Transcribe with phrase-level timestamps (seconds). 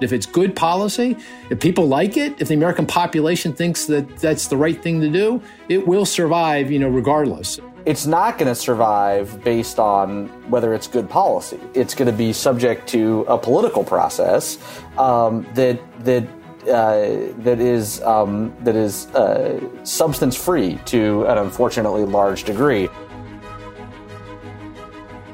[0.00, 1.16] If it's good policy,
[1.50, 5.08] if people like it, if the American population thinks that that's the right thing to
[5.08, 7.60] do, it will survive, you know, regardless.
[7.86, 11.60] It's not going to survive based on whether it's good policy.
[11.72, 14.58] It's going to be subject to a political process
[14.98, 16.24] um, that that
[16.68, 22.88] uh, that is um, that is uh, substance free to an unfortunately large degree.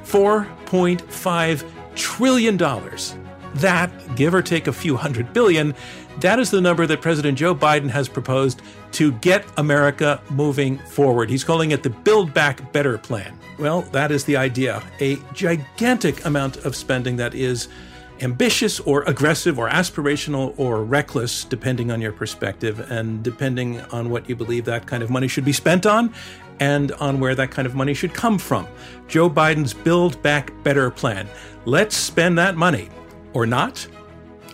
[0.05, 3.17] Four point five trillion dollars
[3.57, 5.75] that, give or take a few hundred billion,
[6.21, 11.31] that is the number that President Joe Biden has proposed to get America moving forward.
[11.31, 13.39] He's calling it the Build Back Better plan.
[13.59, 14.83] Well, that is the idea.
[15.01, 17.69] A gigantic amount of spending that is
[18.21, 24.29] ambitious or aggressive or aspirational or reckless, depending on your perspective and depending on what
[24.29, 26.13] you believe that kind of money should be spent on
[26.61, 28.67] and on where that kind of money should come from.
[29.09, 31.29] Joe Biden's Build Back Better plan.
[31.65, 32.89] Let's spend that money
[33.33, 33.87] or not?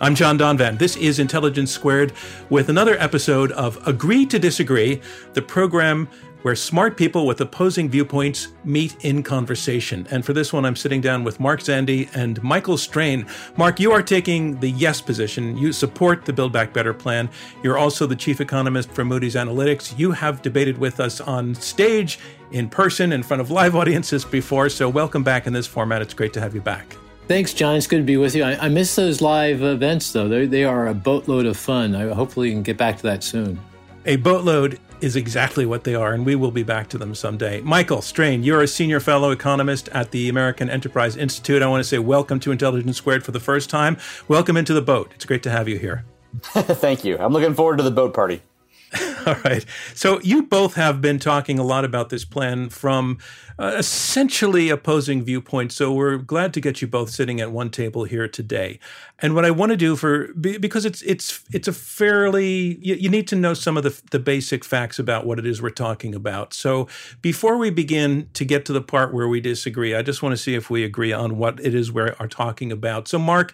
[0.01, 0.77] I'm John Donvan.
[0.77, 2.13] This is Intelligence Squared
[2.49, 5.01] with another episode of Agree to Disagree,
[5.33, 6.07] the program
[6.41, 10.07] where smart people with opposing viewpoints meet in conversation.
[10.09, 13.25] And for this one, I'm sitting down with Mark Zandi and Michael Strain.
[13.57, 15.57] Mark, you are taking the yes position.
[15.57, 17.29] You support the Build Back Better plan.
[17.61, 19.97] You're also the chief economist for Moody's Analytics.
[19.99, 22.19] You have debated with us on stage,
[22.51, 24.69] in person, in front of live audiences before.
[24.69, 26.01] So welcome back in this format.
[26.01, 26.95] It's great to have you back.
[27.29, 27.75] Thanks, John.
[27.75, 28.43] It's good to be with you.
[28.43, 30.27] I, I miss those live events, though.
[30.27, 31.93] They're, they are a boatload of fun.
[31.93, 33.59] I hopefully can get back to that soon.
[34.07, 37.61] A boatload is exactly what they are, and we will be back to them someday.
[37.61, 41.61] Michael Strain, you're a senior fellow economist at the American Enterprise Institute.
[41.61, 43.97] I want to say welcome to Intelligence Squared for the first time.
[44.27, 45.11] Welcome into the boat.
[45.13, 46.05] It's great to have you here.
[46.41, 47.15] Thank you.
[47.19, 48.41] I'm looking forward to the boat party.
[49.25, 49.65] All right.
[49.93, 53.19] So you both have been talking a lot about this plan from
[53.59, 55.75] uh, essentially opposing viewpoints.
[55.75, 58.79] So we're glad to get you both sitting at one table here today.
[59.19, 63.09] And what I want to do for because it's it's it's a fairly you, you
[63.09, 66.15] need to know some of the the basic facts about what it is we're talking
[66.15, 66.53] about.
[66.53, 66.87] So
[67.21, 70.37] before we begin to get to the part where we disagree, I just want to
[70.37, 73.07] see if we agree on what it is we are talking about.
[73.07, 73.53] So Mark.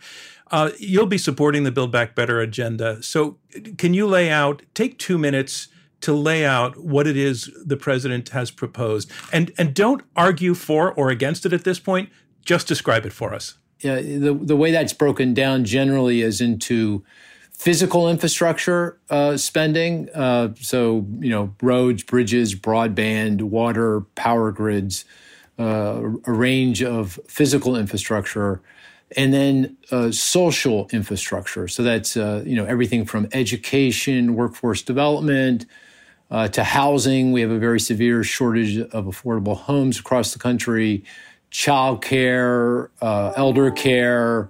[0.52, 3.02] Uh, you'll be supporting the Build Back Better agenda.
[3.02, 3.38] So,
[3.78, 5.70] can you lay out, take two minutes
[6.06, 9.12] to lay out what it is the president has proposed.
[9.34, 12.10] And and don't argue for or against it at this point.
[12.44, 13.58] Just describe it for us.
[13.80, 17.04] Yeah, the the way that's broken down generally is into
[17.52, 20.10] physical infrastructure uh, spending.
[20.14, 25.06] Uh, so you know, roads, bridges, broadband, water, power grids,
[25.58, 28.62] uh, a range of physical infrastructure
[29.16, 31.68] and then uh, social infrastructure.
[31.68, 35.66] So that's uh, you know everything from education, workforce development,
[36.32, 37.32] uh, to housing.
[37.32, 41.04] We have a very severe shortage of affordable homes across the country,
[41.50, 44.50] child care, uh, elder care,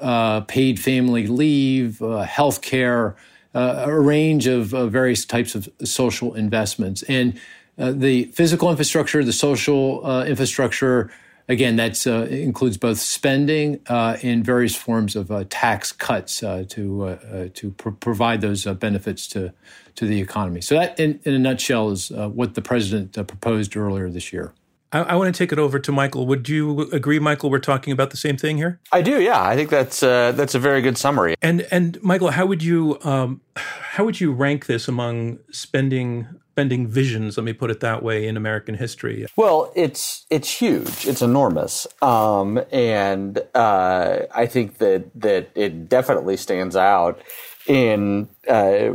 [0.00, 3.16] uh, paid family leave, uh, health care,
[3.54, 7.02] uh, a range of various types of social investments.
[7.04, 7.38] And
[7.76, 11.10] the physical infrastructure, the social infrastructure,
[11.50, 18.40] again, that includes both spending and various forms of tax cuts to to pr- provide
[18.40, 19.52] those benefits to
[19.96, 20.60] to the economy.
[20.60, 24.32] So that, in, in a nutshell, is uh, what the president uh, proposed earlier this
[24.32, 24.52] year.
[24.92, 26.26] I, I, want to take it over to Michael.
[26.26, 27.50] Would you agree, Michael?
[27.50, 28.80] We're talking about the same thing here.
[28.90, 29.20] I do.
[29.20, 31.34] Yeah, I think that's uh, that's a very good summary.
[31.42, 36.26] And and Michael, how would you um, how would you rank this among spending
[36.60, 37.38] spending visions?
[37.38, 39.26] Let me put it that way in American history.
[39.34, 41.06] Well, it's it's huge.
[41.06, 47.18] It's enormous, um, and uh, I think that that it definitely stands out
[47.66, 48.90] in uh,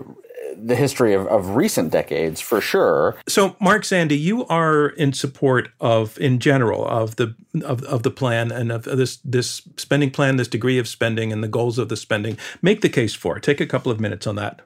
[0.56, 3.16] the history of, of recent decades for sure.
[3.28, 8.12] So, Mark Zandi, you are in support of, in general, of the of, of the
[8.12, 11.90] plan and of this this spending plan, this degree of spending, and the goals of
[11.90, 12.38] the spending.
[12.62, 13.44] Make the case for it.
[13.44, 14.62] Take a couple of minutes on that.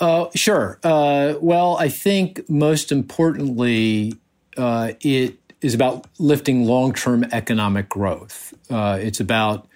[0.00, 0.78] Uh, sure.
[0.82, 4.14] Uh, well, I think most importantly,
[4.56, 8.54] uh, it is about lifting long term economic growth.
[8.70, 9.66] Uh, it's about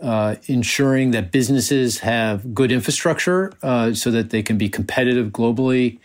[0.00, 5.98] uh, ensuring that businesses have good infrastructure uh, so that they can be competitive globally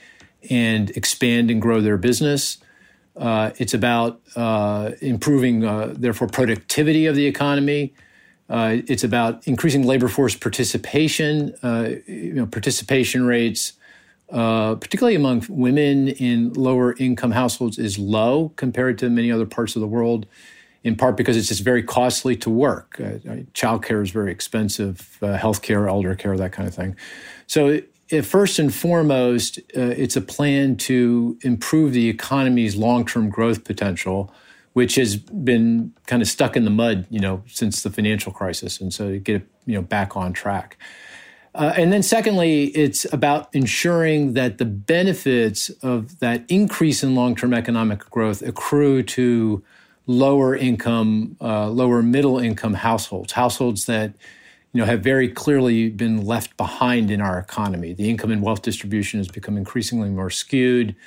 [0.49, 2.59] and expand and grow their business.
[3.17, 4.21] It's about
[5.01, 7.93] improving, therefore, productivity of the economy
[8.49, 11.55] Uh, it's about increasing labor force participation.
[11.63, 13.73] Uh, you know, participation rates,
[14.31, 19.75] uh, particularly among women in lower income households, is low compared to many other parts
[19.75, 20.27] of the world.
[20.83, 22.99] In part because it's just very costly to work.
[22.99, 23.17] Uh,
[23.55, 26.95] childcare is very expensive, uh, healthcare, elder care, that kind of thing.
[27.47, 27.81] So,
[28.21, 34.31] first and foremost, uh, it's a plan to improve the economy's long-term growth potential
[34.75, 38.81] which has been kind of stuck in the mud, you know, since the financial crisis,
[38.81, 40.77] and so to get it, you know, back on track.
[41.55, 47.53] Uh, and then, secondly, it's about ensuring that the benefits of that increase in long-term
[47.53, 49.63] economic growth accrue to
[50.07, 54.13] lower income, uh, lower middle income households, households that
[54.73, 57.93] you know have very clearly been left behind in our economy.
[57.93, 60.97] The income and wealth distribution has become increasingly more skewed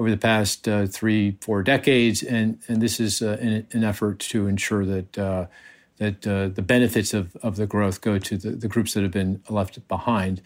[0.00, 4.18] over the past uh, three, four decades, and and this is uh, an, an, effort
[4.18, 5.46] to ensure that uh,
[5.98, 9.12] that uh, the benefits of, of the growth go to the, the, groups that have
[9.12, 10.40] been left behind.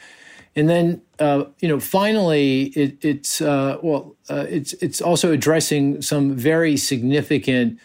[0.57, 6.35] And then, uh, you know, finally, it, it's uh, well, it's it's also addressing some
[6.35, 7.79] very significant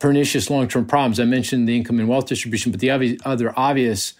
[0.00, 1.20] pernicious long-term problems.
[1.20, 4.14] I mentioned the income and wealth distribution, but the obvious, other obvious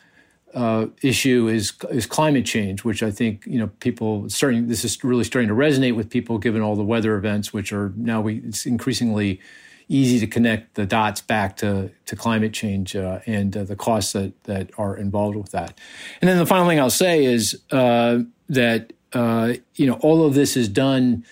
[0.54, 4.68] uh, issue is is climate change, which I think you know people starting.
[4.68, 7.92] This is really starting to resonate with people, given all the weather events, which are
[7.96, 9.40] now we it's increasingly
[9.88, 14.12] easy to connect the dots back to to climate change uh, and uh, the costs
[14.12, 15.78] that that are involved with that.
[16.20, 20.34] And then the final thing I'll say is uh, that uh, you know all of
[20.34, 21.24] this is done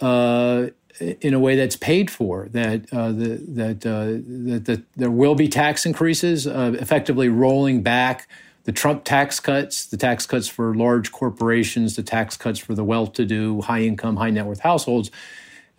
[0.00, 0.66] uh,
[0.98, 2.48] in a way that's paid for.
[2.50, 8.28] That uh, the, that, that, that there will be tax increases, effectively rolling back
[8.68, 12.84] the Trump tax cuts, the tax cuts for large corporations, the tax cuts for the
[12.84, 15.10] well-to-do, high-income, high-net-worth households,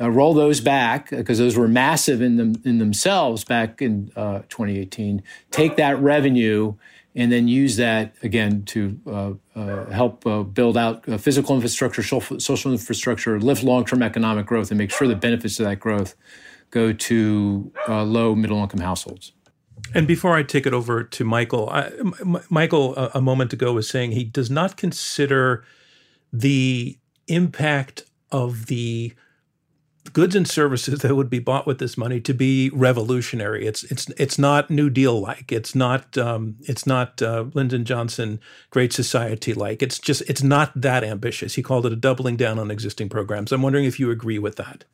[0.02, 4.40] uh, roll those back because those were massive in them in themselves back in uh,
[4.50, 5.22] 2018.
[5.52, 6.74] Take that revenue
[7.14, 12.02] and then use that again to uh, uh help uh, build out uh, physical infrastructure,
[12.02, 16.16] social infrastructure, lift long-term economic growth, and make sure the benefits of that growth
[16.72, 19.32] go to low middle-income households.
[19.94, 21.72] And before I take it over to Michael,
[22.50, 25.64] Michael a, a moment ago was saying he does not consider
[26.32, 26.98] the
[27.28, 29.14] impact of the
[30.14, 33.66] goods and services that would be bought with this money to be revolutionary.
[33.66, 35.52] It's it's it's not New Deal like.
[35.52, 38.40] It's not um, it's not uh, Lyndon Johnson
[38.70, 39.82] Great Society like.
[39.82, 41.56] It's just it's not that ambitious.
[41.56, 43.52] He called it a doubling down on existing programs.
[43.52, 44.86] I'm wondering if you agree with that.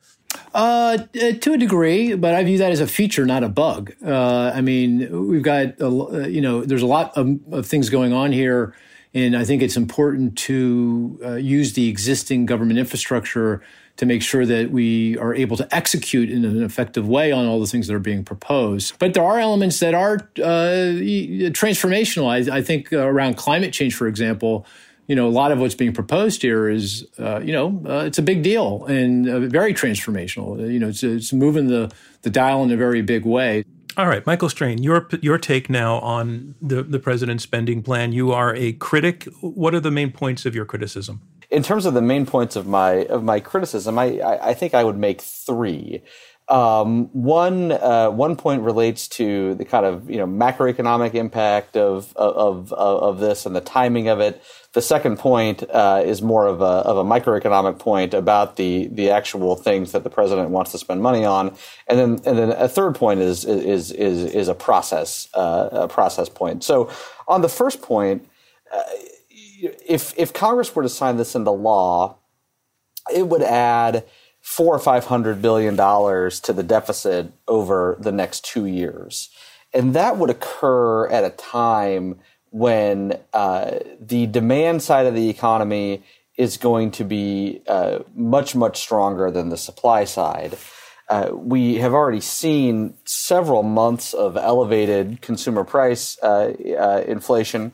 [0.53, 0.97] Uh,
[1.41, 3.93] to a degree, but I view that as a feature, not a bug.
[4.05, 8.13] Uh, I mean, we've got, a, you know, there's a lot of, of, things going
[8.13, 8.73] on here,
[9.13, 13.61] and I think it's important to uh, use the existing government infrastructure
[13.97, 17.59] to make sure that we are able to execute in an effective way on all
[17.59, 18.97] the things that are being proposed.
[18.99, 20.99] But there are elements that are uh,
[21.51, 22.27] transformational.
[22.27, 24.65] I, I think around climate change, for example,
[25.07, 28.17] you know, a lot of what's being proposed here is, uh, you know, uh, it's
[28.17, 30.71] a big deal and uh, very transformational.
[30.71, 31.91] You know, it's, it's moving the,
[32.23, 33.63] the dial in a very big way.
[33.97, 38.11] All right, Michael Strain, your your take now on the, the president's spending plan.
[38.11, 39.23] You are a critic.
[39.39, 41.21] What are the main points of your criticism?
[41.49, 44.73] In terms of the main points of my of my criticism, I, I, I think
[44.73, 46.03] I would make three.
[46.47, 52.15] Um, one uh, one point relates to the kind of you know macroeconomic impact of
[52.15, 54.43] of of, of this and the timing of it.
[54.73, 59.09] The second point uh, is more of a of a microeconomic point about the the
[59.09, 61.55] actual things that the president wants to spend money on,
[61.87, 65.87] and then and then a third point is is is is a process uh, a
[65.87, 66.63] process point.
[66.63, 66.91] So
[67.27, 68.29] on the first point,
[68.71, 68.83] uh,
[69.87, 72.17] if if Congress were to sign this into law,
[73.11, 74.05] it would add
[74.45, 79.29] four or five hundred billion dollars to the deficit over the next two years,
[79.73, 82.19] and that would occur at a time
[82.51, 86.03] when uh, the demand side of the economy
[86.37, 90.55] is going to be uh, much, much stronger than the supply side.
[91.09, 97.71] Uh, we have already seen several months of elevated consumer price uh, uh, inflation.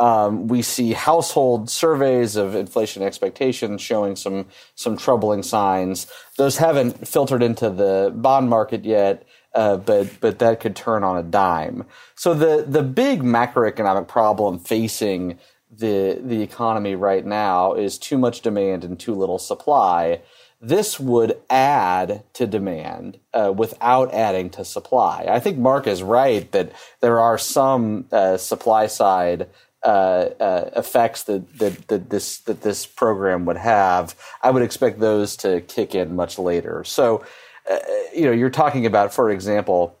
[0.00, 6.06] Um, we see household surveys of inflation expectations showing some some troubling signs.
[6.38, 11.18] Those haven't filtered into the bond market yet, uh, but but that could turn on
[11.18, 11.84] a dime.
[12.14, 15.38] So the the big macroeconomic problem facing
[15.70, 20.22] the the economy right now is too much demand and too little supply.
[20.62, 25.26] This would add to demand uh, without adding to supply.
[25.28, 29.48] I think Mark is right that there are some uh, supply side
[29.82, 35.00] uh, uh, effects that, that, that this that this program would have, I would expect
[35.00, 36.84] those to kick in much later.
[36.84, 37.24] So
[37.70, 37.78] uh,
[38.14, 39.96] you know, you're talking about, for example,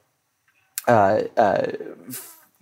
[0.88, 1.66] uh, uh,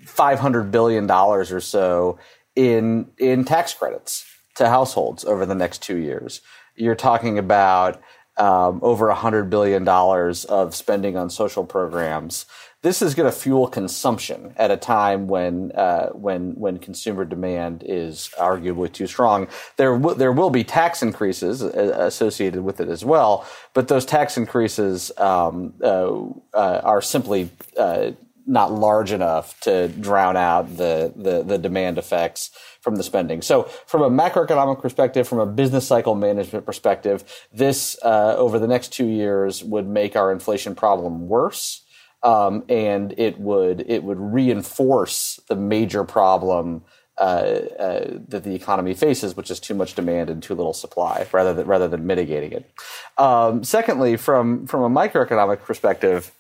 [0.05, 2.19] 500 billion dollars or so
[2.57, 6.41] in in tax credits to households over the next two years.
[6.75, 8.01] You're talking about
[8.37, 12.47] um, over $100 billion of spending on social programs.
[12.83, 17.83] This is going to fuel consumption at a time when uh, when when consumer demand
[17.85, 19.49] is arguably too strong.
[19.77, 23.45] There w- there will be tax increases uh, associated with it as well,
[23.75, 26.23] but those tax increases um, uh,
[26.55, 28.13] uh are simply uh,
[28.49, 33.43] not large enough to drown out the, the, the demand effects from the spending.
[33.43, 38.67] So, from a macroeconomic perspective, from a business cycle management perspective, this uh, over the
[38.67, 41.85] next two years would make our inflation problem worse,
[42.23, 46.85] um, and it would it would reinforce the major problem.
[47.21, 51.27] Uh, uh, that the economy faces, which is too much demand and too little supply,
[51.33, 52.71] rather than rather than mitigating it.
[53.17, 56.31] Um, secondly, from from a microeconomic perspective,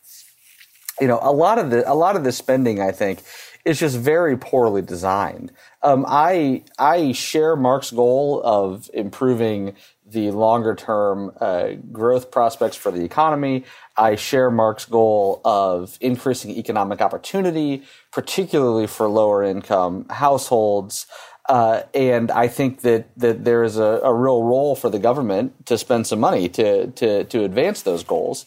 [1.00, 3.22] you know, a lot of the a lot of the spending, I think,
[3.64, 5.52] is just very poorly designed.
[5.82, 9.74] Um, I I share Mark's goal of improving
[10.10, 13.64] the longer term uh, growth prospects for the economy.
[13.96, 21.06] I share Mark's goal of increasing economic opportunity, particularly for lower income households.
[21.48, 25.66] Uh, and I think that, that there is a, a real role for the government
[25.66, 28.44] to spend some money to, to, to advance those goals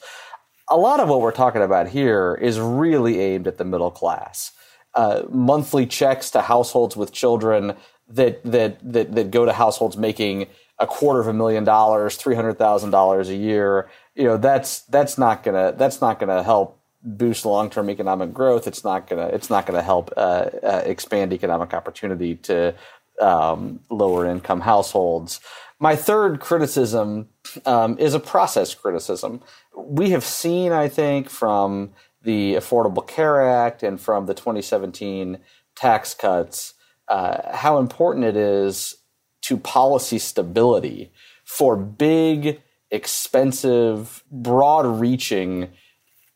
[0.72, 4.54] a lot of what we're talking about here is really aimed at the middle class.
[4.96, 7.74] Uh, monthly checks to households with children
[8.08, 10.48] that, that that that go to households making
[10.82, 13.90] a quarter of a million dollars, three hundred thousand dollars a year.
[14.16, 18.68] You know that's that's not gonna that's not gonna help boost long term economic growth.
[18.68, 22.76] It's not gonna it's not gonna help uh, uh, expand economic opportunity to
[23.22, 25.40] um, lower income households.
[25.80, 27.30] My third criticism
[27.66, 29.42] um, is a process criticism.
[29.76, 35.40] We have seen, I think, from the Affordable Care Act and from the 2017
[35.76, 36.76] tax cuts,
[37.08, 39.01] uh, how important it is
[39.42, 41.12] to policy stability
[41.44, 45.70] for big, expensive, broad reaching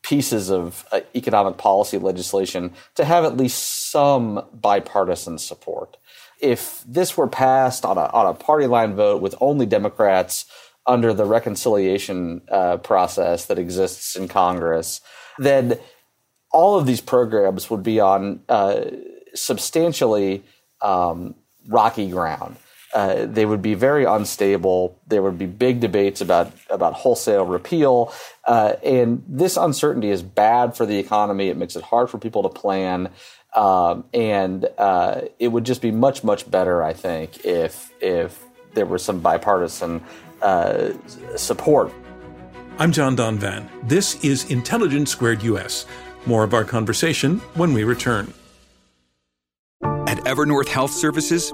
[0.03, 5.97] pieces of uh, economic policy legislation to have at least some bipartisan support
[6.39, 10.45] if this were passed on a on a party line vote with only Democrats
[10.85, 15.01] under the reconciliation uh, process that exists in Congress,
[15.39, 15.79] then
[16.51, 18.81] all of these programs would be on uh,
[19.33, 20.43] substantially
[20.81, 21.33] um,
[21.67, 22.55] rocky ground.
[22.95, 24.97] Uh, they would be very unstable.
[25.05, 28.13] There would be big debates about about wholesale repeal,
[28.45, 31.49] uh, and this uncertainty is bad for the economy.
[31.49, 33.09] It makes it hard for people to plan.
[33.53, 38.41] Um, and uh, it would just be much, much better, I think, if if
[38.73, 40.01] there was some bipartisan
[40.41, 40.91] uh,
[41.35, 41.91] support.
[42.77, 43.69] I'm John Donvan.
[43.83, 45.85] This is Intelligence Squared US.
[46.25, 48.33] More of our conversation when we return.
[49.83, 51.53] At Evernorth Health Services,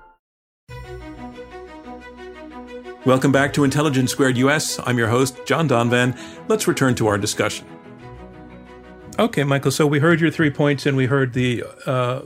[3.03, 4.79] Welcome back to Intelligence Squared US.
[4.85, 6.15] I'm your host, John Donvan.
[6.47, 7.65] Let's return to our discussion.
[9.17, 9.71] Okay, Michael.
[9.71, 12.21] So we heard your three points, and we heard the uh,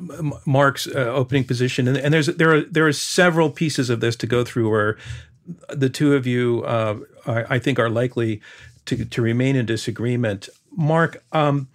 [0.46, 4.18] Mark's uh, opening position, and, and, there's there are there are several pieces of this
[4.18, 4.98] to go through where
[5.70, 8.42] the two of you, uh, I, I, think, are likely
[8.86, 10.50] to to remain in disagreement.
[10.76, 11.70] Mark, um,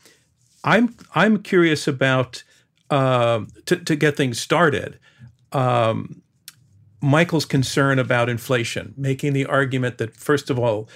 [0.63, 2.43] I'm I'm curious about
[2.91, 4.99] uh, to to get things started.
[5.53, 6.21] Um,
[7.01, 10.89] Michael's concern about inflation, making the argument that first of all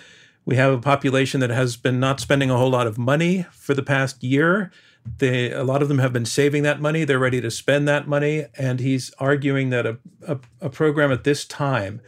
[0.44, 3.74] we have a population that has been not spending a whole lot of money for
[3.74, 4.70] the past year.
[5.18, 7.04] They, a lot of them have been saving that money.
[7.04, 8.46] They're ready to spend that money.
[8.58, 12.00] And he's arguing that a, a, a program at this time,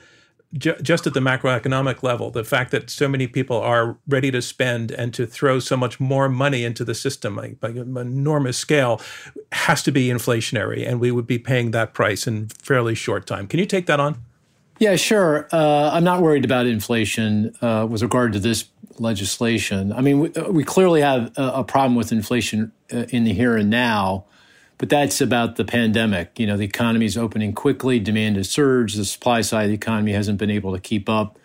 [0.55, 4.43] ju- just at the macroeconomic level, the fact that so many people are ready to
[4.43, 8.57] spend and to throw so much more money into the system like, by an enormous
[8.57, 9.01] scale
[9.53, 10.87] has to be inflationary.
[10.87, 13.47] And we would be paying that price in fairly short time.
[13.47, 14.23] Can you take that on?
[14.79, 15.49] Yeah, sure.
[15.53, 18.67] Uh, I'm not worried about inflation uh, with regard to this
[18.99, 19.93] legislation.
[19.93, 23.33] I mean, we, uh, we clearly have a, a, problem with inflation uh, in the
[23.33, 24.25] here and now,
[24.79, 26.39] but that's about the pandemic.
[26.39, 29.75] You know, the economy is opening quickly, demand has surged, the supply side of the
[29.75, 31.39] economy hasn't been able to keep up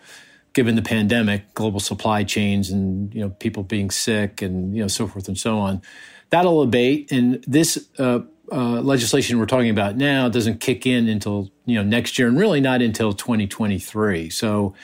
[0.52, 4.88] given the pandemic, global supply chains, and you know people being sick, and you know
[4.88, 5.82] so forth and so on.
[6.30, 8.20] That'll abate, and this uh,
[8.50, 12.38] uh, legislation we're talking about now doesn't kick in until you know next year, and
[12.38, 14.30] really not until 2023.
[14.30, 14.74] So.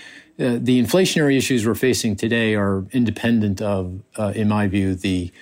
[0.41, 5.33] Uh, the inflationary issues we're facing today are independent of, uh, in my view, the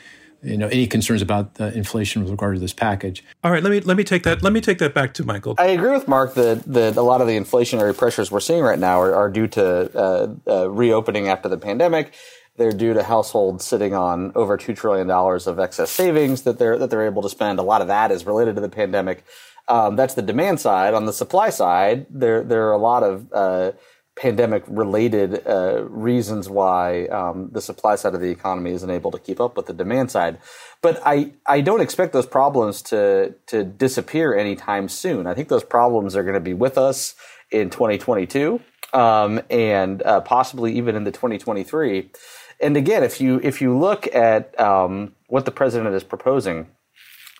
[0.43, 3.25] you know any concerns about inflation with regard to this package.
[3.43, 5.55] All right, let me let me take that let me take that back to Michael.
[5.59, 8.78] I agree with Mark that that a lot of the inflationary pressures we're seeing right
[8.78, 12.12] now are, are due to uh, uh, reopening after the pandemic.
[12.57, 16.78] They're due to households sitting on over two trillion dollars of excess savings that they're
[16.78, 17.59] that they're able to spend.
[17.59, 19.25] A lot of that is related to the pandemic.
[19.69, 20.95] Um, that's the demand side.
[20.95, 23.73] On the supply side, there there are a lot of uh,
[24.16, 29.18] pandemic related uh, reasons why um, the supply side of the economy isn't able to
[29.18, 30.38] keep up with the demand side.
[30.80, 35.26] But I, I don't expect those problems to, to disappear anytime soon.
[35.26, 37.14] I think those problems are going to be with us
[37.50, 38.61] in 2022
[38.94, 42.11] um, and uh, possibly even into 2023.
[42.61, 46.68] And again, if you if you look at um, what the president is proposing,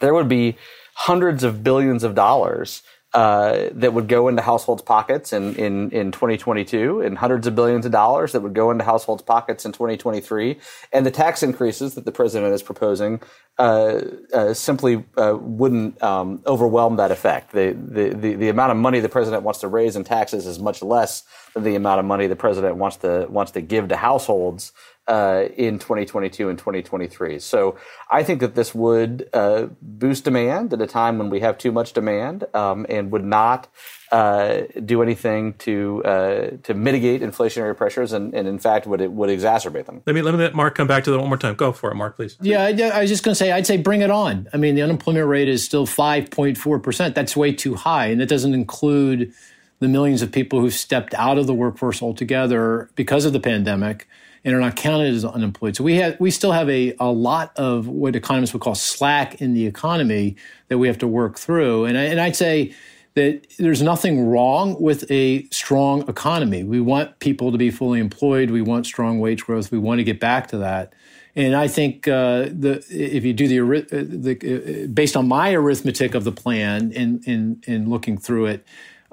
[0.00, 0.56] there would be
[0.95, 2.83] hundreds of billions of dollars
[3.16, 7.87] uh, that would go into households' pockets in, in, in 2022 and hundreds of billions
[7.87, 10.58] of dollars that would go into households' pockets in 2023.
[10.92, 13.23] And the tax increases that the president is proposing
[13.58, 14.02] uh,
[14.35, 17.52] uh, simply uh, wouldn't um, overwhelm that effect.
[17.52, 20.58] The, the, the, the, amount of money the president wants to raise in taxes is
[20.58, 23.96] much less than the amount of money the president wants to, wants to give to
[23.96, 24.73] households
[25.08, 27.38] uh, in 2022 and 2023.
[27.38, 27.76] So
[28.10, 31.72] I think that this would uh, boost demand at a time when we have too
[31.72, 33.68] much demand um, and would not
[34.12, 39.10] uh, do anything to uh, to mitigate inflationary pressures, and, and in fact would it
[39.10, 40.02] would exacerbate them.
[40.06, 41.54] Let me let me let Mark come back to that one more time.
[41.54, 42.36] Go for it, Mark, please.
[42.40, 44.48] Yeah, I, I was just going to say, I'd say bring it on.
[44.52, 47.14] I mean, the unemployment rate is still 5.4 percent.
[47.14, 49.32] That's way too high, and that doesn't include
[49.80, 54.08] the millions of people who've stepped out of the workforce altogether because of the pandemic
[54.47, 55.75] and are not counted as unemployed.
[55.75, 59.43] So we have we still have a, a lot of what economists would call slack
[59.43, 60.37] in the economy
[60.69, 61.85] that we have to work through.
[61.85, 62.73] And I, and I'd say
[63.15, 66.62] that there's nothing wrong with a strong economy.
[66.62, 68.50] We want people to be fully employed.
[68.52, 69.73] We want strong wage growth.
[69.73, 70.93] We want to get back to that.
[71.35, 75.54] And I think uh, the if you do the, uh, the uh, based on my
[75.54, 78.65] arithmetic of the plan and in, in, in looking through it,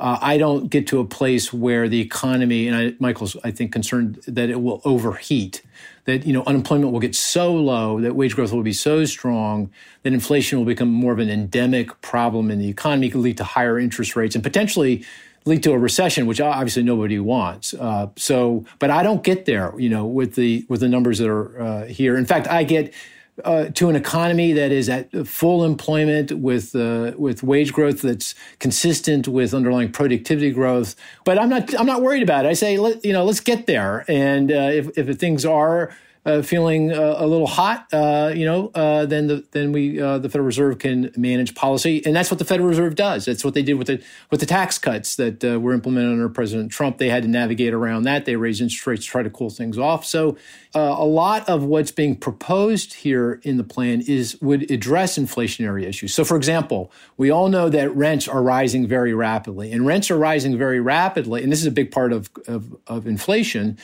[0.03, 3.71] uh, I don't get to a place where the economy, and I, Michael's, I think,
[3.71, 5.63] concerned that it will overheat,
[6.03, 9.71] that you know unemployment will get so low, that wage growth will be so strong,
[10.01, 13.45] that inflation will become more of an endemic problem in the economy, could lead to
[13.45, 15.05] higher interest rates, and potentially
[15.45, 17.73] lead to a recession, which obviously nobody wants.
[17.73, 21.29] Uh, so, but I don't get there, you know, with the with the numbers that
[21.29, 22.17] are uh, here.
[22.17, 22.93] In fact, I get
[23.43, 28.35] uh, to an economy that is at full employment with uh, with wage growth that's
[28.59, 30.95] consistent with underlying productivity growth.
[31.25, 32.49] But I'm not I'm not worried about it.
[32.49, 36.41] I say let, you know let's get there, and uh, if if things are uh,
[36.41, 40.29] feeling uh, a little hot, uh, you know, uh, then the then we uh, the
[40.29, 43.25] Federal Reserve can manage policy, and that's what the Federal Reserve does.
[43.25, 46.29] That's what they did with the with the tax cuts that uh, were implemented under
[46.29, 46.97] President Trump.
[46.97, 48.23] They had to navigate around that.
[48.23, 50.05] They raised interest rates to try to cool things off.
[50.05, 50.37] So
[50.75, 56.15] a lot of what's being proposed here in the plan is would address inflationary issues.
[56.15, 60.17] So, for example, we all know that rents are rising very rapidly, and rents are
[60.17, 63.77] rising very rapidly, and this is a big part of, of, of inflation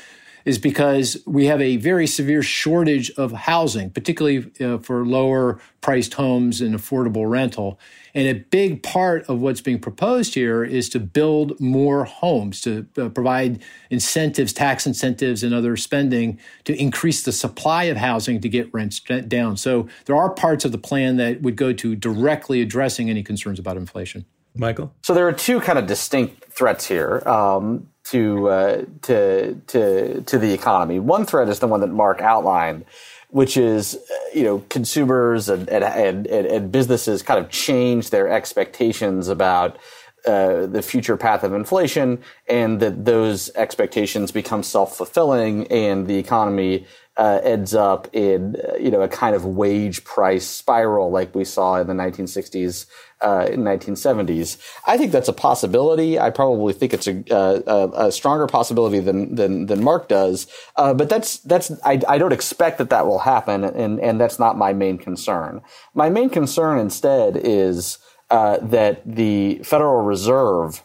[0.50, 6.16] is because we have a very severe shortage of housing, particularly uh, for lower priced
[6.16, 7.80] homes and affordable rental.
[8.16, 12.88] And a big part of what's being proposed here is to build more homes, to
[12.98, 18.50] uh, provide incentives, tax incentives, and other spending to increase the supply of housing to
[18.50, 19.56] get rents down.
[19.56, 23.60] So there are parts of the plan that would go to directly addressing any concerns
[23.60, 24.26] about inflation.
[24.56, 24.92] Michael?
[25.04, 27.22] So there are two kind of distinct threats here.
[27.28, 31.00] Um, to uh, to to to the economy.
[31.00, 32.86] One threat is the one that Mark outlined,
[33.30, 38.28] which is uh, you know consumers and and, and, and businesses kind of change their
[38.28, 39.78] expectations about
[40.26, 46.17] uh, the future path of inflation, and that those expectations become self fulfilling, and the
[46.17, 46.86] economy
[47.20, 51.44] uh, ends up in uh, you know a kind of wage price spiral like we
[51.44, 52.86] saw in the 1960s
[53.20, 54.58] uh, in 1970s.
[54.88, 56.18] I think that's a possibility.
[56.18, 60.48] I probably think it's a, a, a stronger possibility than than, than Mark does.
[60.78, 64.40] Uh, but that's that's I, I don't expect that that will happen, and and that's
[64.40, 65.62] not my main concern.
[65.94, 67.98] My main concern instead is
[68.30, 70.84] uh, that the Federal Reserve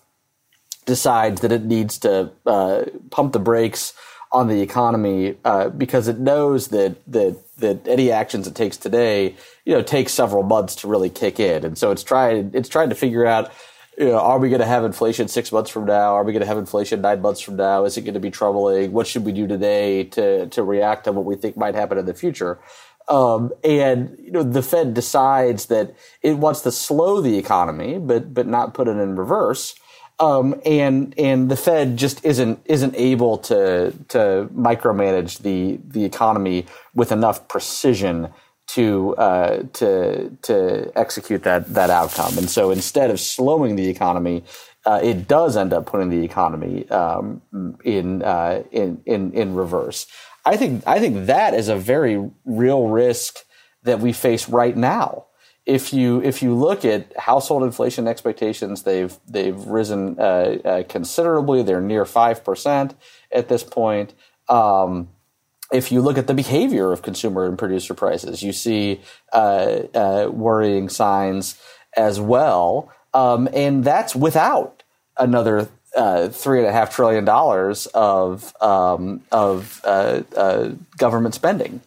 [0.85, 3.95] decides that it needs to uh, pump the brakes
[4.35, 9.37] on the economy uh, because it knows that that that any actions it takes today,
[9.65, 12.91] you know, takes several months to really kick in, and so it's trying it's trying
[12.91, 13.51] to figure out.
[13.97, 16.15] You know, are we going to have inflation six months from now?
[16.15, 17.85] Are we going to have inflation nine months from now?
[17.85, 18.91] Is it going to be troubling?
[18.91, 22.05] What should we do today to to react to what we think might happen in
[22.05, 22.59] the future?
[23.09, 28.35] Um, and you know the Fed decides that it wants to slow the economy, but
[28.35, 29.77] but not put it in reverse.
[30.21, 36.67] Um, and and the Fed just isn't isn't able to to micromanage the the economy
[36.95, 38.29] with enough precision
[38.69, 42.39] to uh, to to execute that that outcome.
[42.39, 44.45] And so instead of slowing the economy,
[44.87, 47.43] uh, it does end up putting the economy um,
[47.85, 50.07] in, uh, in in in reverse.
[50.45, 53.45] I think I think that is a very real risk
[53.83, 55.27] that we face right now.
[55.67, 61.63] If you if you look at household inflation expectations, they've they've risen uh, uh, considerably.
[61.63, 62.95] They're near five percent
[63.33, 64.13] at this point.
[64.49, 65.09] Um,
[65.73, 69.01] if you look at the behavior of consumer and producer prices, you see
[69.33, 71.59] uh, uh, worrying signs
[71.97, 74.83] as well, um, and that's without
[75.17, 81.81] another uh, three and a half trillion dollars of um, of uh, government spending.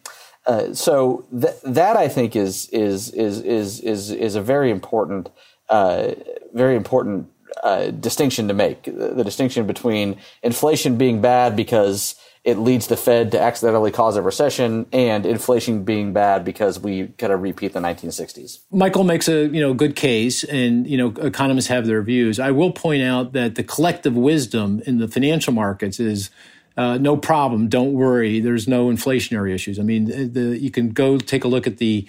[0.48, 5.28] Uh, so th- that I think is is is is is is a very important
[5.68, 6.12] uh,
[6.54, 7.30] very important
[7.62, 8.84] uh, distinction to make.
[8.84, 14.16] The, the distinction between inflation being bad because it leads the Fed to accidentally cause
[14.16, 18.60] a recession and inflation being bad because we kind of repeat the 1960s.
[18.70, 22.40] Michael makes a you know good case, and you know economists have their views.
[22.40, 26.30] I will point out that the collective wisdom in the financial markets is.
[26.78, 27.68] Uh, no problem.
[27.68, 28.38] Don't worry.
[28.38, 29.80] There's no inflationary issues.
[29.80, 32.08] I mean, the, you can go take a look at the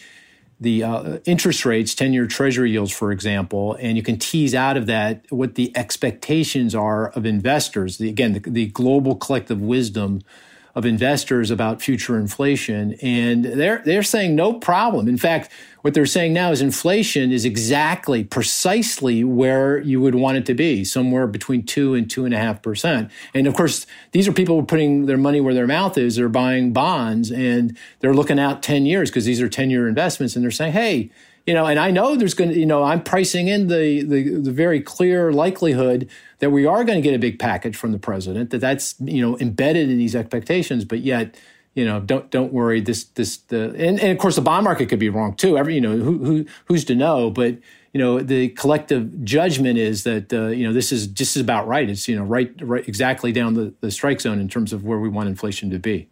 [0.62, 4.76] the uh, interest rates, 10 year treasury yields, for example, and you can tease out
[4.76, 7.98] of that what the expectations are of investors.
[7.98, 10.22] The, again, the, the global collective wisdom
[10.80, 12.94] of investors about future inflation.
[13.02, 15.10] And they're, they're saying no problem.
[15.10, 20.38] In fact, what they're saying now is inflation is exactly, precisely where you would want
[20.38, 23.12] it to be, somewhere between two and two and a half percent.
[23.34, 26.16] And of course, these are people putting their money where their mouth is.
[26.16, 30.36] They're buying bonds and they're looking out 10 years because these are 10 year investments.
[30.36, 31.12] And they're saying, hey,
[31.50, 34.40] you know, and I know there's going to, you know, I'm pricing in the, the,
[34.40, 36.08] the very clear likelihood
[36.38, 39.20] that we are going to get a big package from the president, that that's, you
[39.20, 41.36] know, embedded in these expectations, but yet,
[41.74, 42.82] you know, don't don't worry.
[42.82, 45.58] This this the and, and of course the bond market could be wrong too.
[45.58, 47.58] Every you know who, who who's to know, but
[47.94, 51.90] you know the collective judgment is that uh, you know this is just about right.
[51.90, 55.00] It's you know right right exactly down the, the strike zone in terms of where
[55.00, 56.10] we want inflation to be.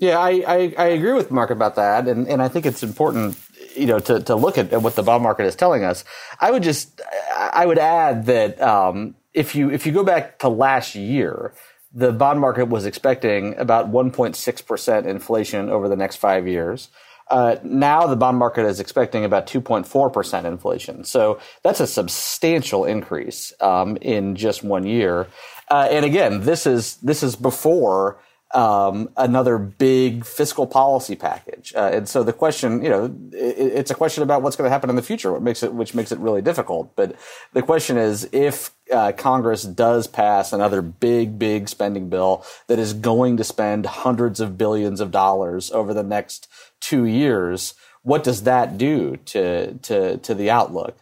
[0.00, 3.36] Yeah, I, I, I agree with Mark about that, and, and I think it's important,
[3.76, 6.04] you know, to, to look at, at what the bond market is telling us.
[6.40, 10.48] I would just I would add that um, if you if you go back to
[10.48, 11.54] last year,
[11.92, 16.88] the bond market was expecting about 1.6% inflation over the next five years.
[17.30, 21.04] Uh, now the bond market is expecting about 2.4% inflation.
[21.04, 25.28] So that's a substantial increase um, in just one year.
[25.68, 28.18] Uh, and again, this is this is before
[28.52, 31.72] um, another big fiscal policy package.
[31.74, 34.70] Uh, and so the question, you know, it, it's a question about what's going to
[34.70, 36.94] happen in the future, what makes it, which makes it really difficult.
[36.96, 37.14] But
[37.52, 42.92] the question is, if uh, Congress does pass another big, big spending bill that is
[42.92, 46.48] going to spend hundreds of billions of dollars over the next
[46.80, 50.96] two years, what does that do to to to the outlook?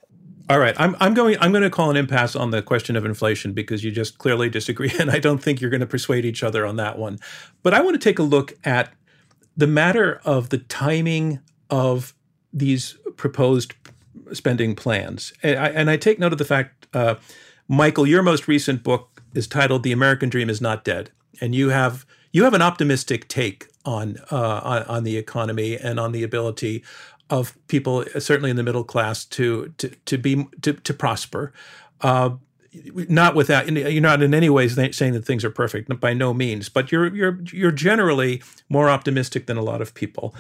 [0.51, 3.05] All right, I'm I'm going I'm going to call an impasse on the question of
[3.05, 6.43] inflation because you just clearly disagree, and I don't think you're going to persuade each
[6.43, 7.19] other on that one.
[7.63, 8.91] But I want to take a look at
[9.57, 12.15] the matter of the timing of
[12.51, 13.75] these proposed
[14.33, 17.17] spending plans, and I, and I take note of the fact, uh,
[17.69, 21.11] Michael, your most recent book is titled "The American Dream Is Not Dead,"
[21.43, 26.01] and you have you have an optimistic take on uh, on, on the economy and
[26.01, 26.85] on the ability
[27.31, 31.53] of people, certainly in the middle class, to to to be to to prosper.
[32.01, 32.31] Uh,
[33.09, 36.69] not without you're not in any ways saying that things are perfect by no means
[36.69, 40.35] but you're you're you're generally more optimistic than a lot of people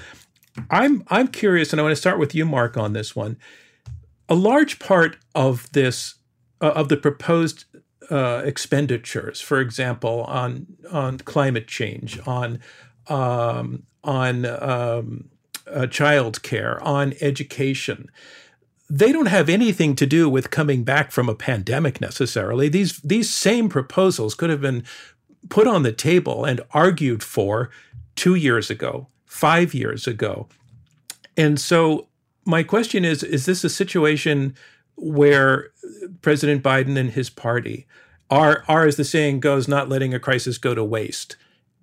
[0.70, 3.36] i'm i'm curious and i want to start with you mark on this one
[4.28, 6.16] a large part of this
[6.60, 7.64] uh, of the proposed
[8.10, 12.60] uh, expenditures for example on on climate change on
[13.08, 15.30] um, on um,
[15.72, 18.10] uh, child care, on education.
[18.90, 22.68] They don't have anything to do with coming back from a pandemic necessarily.
[22.68, 24.84] These these same proposals could have been
[25.48, 27.70] put on the table and argued for
[28.16, 30.48] two years ago, five years ago.
[31.36, 32.08] And so
[32.44, 34.54] my question is is this a situation
[34.96, 35.70] where
[36.22, 37.86] President Biden and his party
[38.30, 41.36] are are as the saying goes not letting a crisis go to waste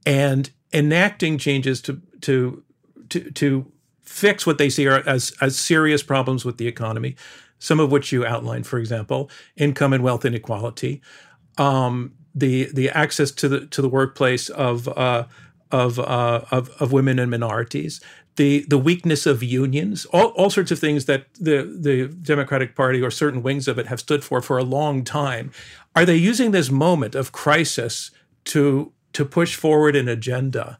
[0.05, 2.63] and enacting changes to to
[3.09, 3.71] to, to
[4.05, 7.15] fix what they see as, as serious problems with the economy,
[7.59, 11.01] some of which you outlined, for example, income and wealth inequality,
[11.57, 15.25] um, the the access to the to the workplace of uh,
[15.71, 18.01] of, uh, of of women and minorities,
[18.35, 23.01] the the weakness of unions, all, all sorts of things that the the Democratic Party
[23.01, 25.51] or certain wings of it have stood for for a long time.
[25.95, 28.11] Are they using this moment of crisis
[28.45, 30.77] to to push forward an agenda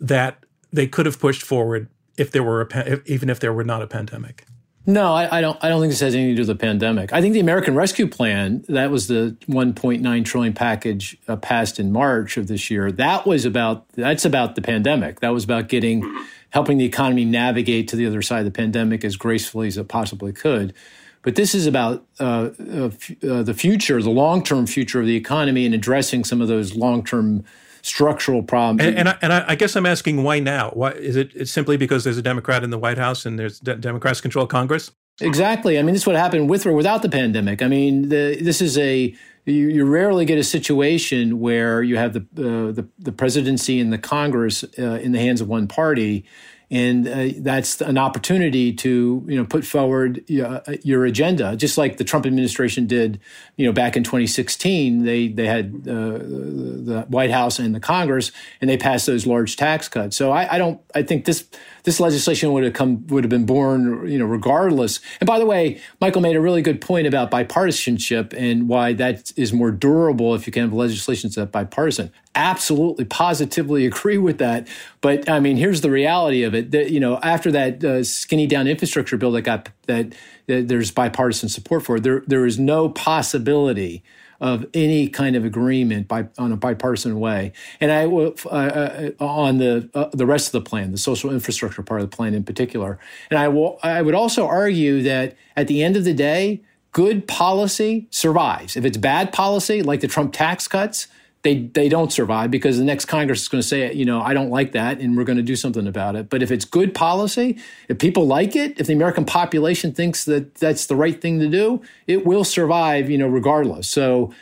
[0.00, 3.82] that they could have pushed forward if there were a even if there were not
[3.82, 4.44] a pandemic?
[4.88, 5.62] No, I, I, don't.
[5.62, 7.12] I don't think this has anything to do with the pandemic.
[7.12, 11.92] I think the American Rescue Plan, that was the 1.9 trillion package uh, passed in
[11.92, 12.90] March of this year.
[12.90, 13.86] That was about.
[13.90, 15.20] That's about the pandemic.
[15.20, 16.02] That was about getting
[16.50, 19.88] helping the economy navigate to the other side of the pandemic as gracefully as it
[19.88, 20.72] possibly could.
[21.20, 22.90] But this is about uh, uh,
[23.22, 26.74] uh the future, the long term future of the economy, and addressing some of those
[26.74, 27.44] long term
[27.82, 28.82] structural problems.
[28.82, 30.70] And, and, I, and I, guess I'm asking why now?
[30.70, 33.60] Why is it it's simply because there's a Democrat in the White House and there's
[33.60, 34.90] de- Democrats control Congress?
[35.20, 35.78] Exactly.
[35.78, 37.60] I mean, this is what happened with or without the pandemic.
[37.62, 39.14] I mean, the, this is a
[39.44, 43.92] you, you, rarely get a situation where you have the, uh, the, the presidency and
[43.92, 46.24] the Congress uh, in the hands of one party,
[46.70, 51.96] and uh, that's an opportunity to you know put forward uh, your agenda, just like
[51.96, 53.20] the Trump administration did.
[53.56, 58.32] You know, back in 2016, they they had uh, the White House and the Congress,
[58.60, 60.16] and they passed those large tax cuts.
[60.16, 60.80] So I, I don't.
[60.94, 61.46] I think this
[61.88, 65.00] this legislation would have come would have been born, you know, regardless.
[65.22, 69.32] And by the way, Michael made a really good point about bipartisanship and why that
[69.36, 72.12] is more durable if you can have legislation that's bipartisan.
[72.34, 74.68] Absolutely, positively agree with that.
[75.00, 78.46] But I mean, here's the reality of it: that you know, after that uh, skinny
[78.46, 80.12] down infrastructure bill that got that,
[80.46, 84.02] that there's bipartisan support for, there there is no possibility
[84.40, 87.52] of any kind of agreement by on a bipartisan way.
[87.80, 91.82] And I uh, uh, on the uh, the rest of the plan, the social infrastructure
[91.82, 92.98] part of the plan in particular.
[93.30, 97.26] And I will I would also argue that at the end of the day, good
[97.26, 98.76] policy survives.
[98.76, 101.08] If it's bad policy, like the Trump tax cuts,
[101.42, 104.34] they they don't survive because the next Congress is going to say, you know, I
[104.34, 106.28] don't like that, and we're going to do something about it.
[106.28, 110.56] But if it's good policy, if people like it, if the American population thinks that
[110.56, 113.88] that's the right thing to do, it will survive, you know, regardless.
[113.88, 114.32] So.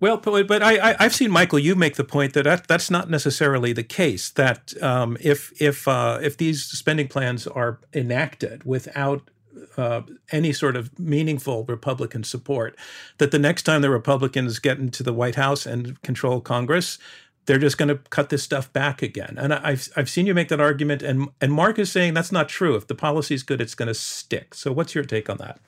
[0.00, 1.58] Well, but, but I, have seen Michael.
[1.58, 4.28] You make the point that, that that's not necessarily the case.
[4.28, 9.30] That um, if if uh, if these spending plans are enacted without
[9.76, 12.76] uh, any sort of meaningful Republican support,
[13.18, 16.98] that the next time the Republicans get into the White House and control Congress,
[17.46, 19.36] they're just going to cut this stuff back again.
[19.38, 22.48] And I've I've seen you make that argument, and and Mark is saying that's not
[22.48, 22.74] true.
[22.76, 24.54] If the policy is good, it's going to stick.
[24.54, 25.60] So what's your take on that?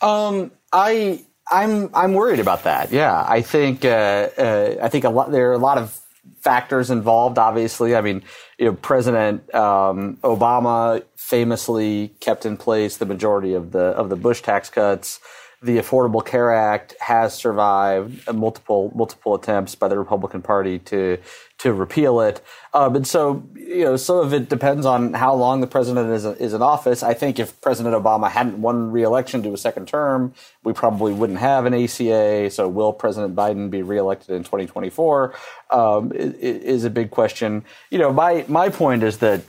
[0.00, 2.92] Um, I I'm I'm worried about that.
[2.92, 5.98] Yeah, I think uh, uh, I think a lot there are a lot of
[6.40, 7.38] factors involved.
[7.38, 8.22] Obviously, I mean,
[8.58, 14.16] you know, President um, Obama famously kept in place the majority of the of the
[14.16, 15.20] Bush tax cuts
[15.62, 21.18] the Affordable Care Act has survived multiple multiple attempts by the Republican Party to
[21.58, 22.42] to repeal it.
[22.74, 26.24] Um, and so, you know, some of it depends on how long the president is
[26.24, 27.04] is in office.
[27.04, 31.38] I think if President Obama hadn't won re-election to a second term, we probably wouldn't
[31.38, 32.50] have an ACA.
[32.50, 35.34] So, will President Biden be reelected in 2024?
[35.70, 37.64] Um, is a big question.
[37.90, 39.42] You know, my my point is that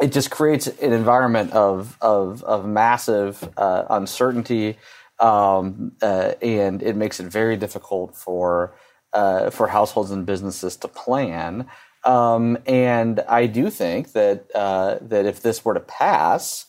[0.00, 4.76] it just creates an environment of of, of massive uh, uncertainty
[5.20, 8.74] um, uh, and it makes it very difficult for
[9.12, 11.66] uh, for households and businesses to plan.
[12.04, 16.66] Um, and I do think that uh, that if this were to pass,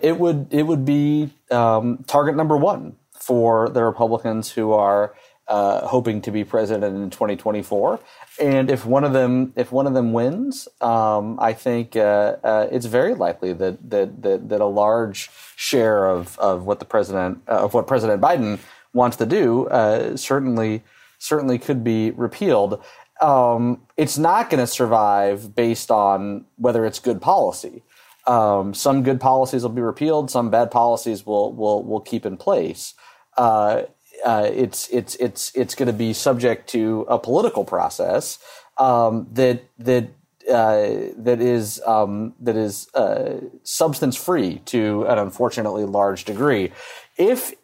[0.00, 5.14] it would it would be um, target number one for the Republicans who are
[5.46, 8.00] uh, hoping to be president in 2024.
[8.40, 12.68] And if one of them if one of them wins, um, I think uh, uh,
[12.70, 17.42] it's very likely that, that that that a large share of of what the president
[17.48, 18.58] uh, of what President Biden
[18.92, 20.82] wants to do uh, certainly
[21.18, 22.82] certainly could be repealed.
[23.20, 27.82] Um, it's not going to survive based on whether it's good policy.
[28.26, 30.30] Um, some good policies will be repealed.
[30.30, 32.94] Some bad policies will will will keep in place.
[33.36, 33.82] Uh,
[34.24, 38.38] uh, it's it's it's it's going to be subject to a political process
[38.78, 40.08] um, that that
[40.50, 46.72] uh, that is um, that is uh, substance free to an unfortunately large degree.
[47.16, 47.54] If,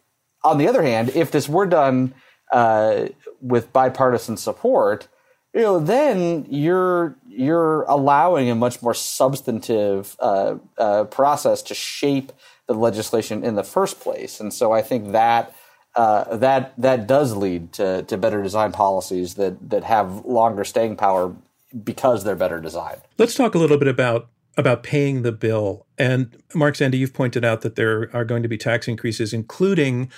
[0.43, 2.13] on the other hand, if this were done
[2.51, 3.07] uh,
[3.41, 5.07] with bipartisan support,
[5.53, 12.31] you know, then you're you're allowing a much more substantive uh, uh, process to shape
[12.67, 15.53] the legislation in the first place, and so I think that
[15.95, 20.95] uh, that that does lead to, to better design policies that that have longer staying
[20.95, 21.35] power
[21.83, 23.01] because they're better designed.
[23.17, 25.85] Let's talk a little bit about about paying the bill.
[25.97, 30.11] And Mark Zandi, you've pointed out that there are going to be tax increases, including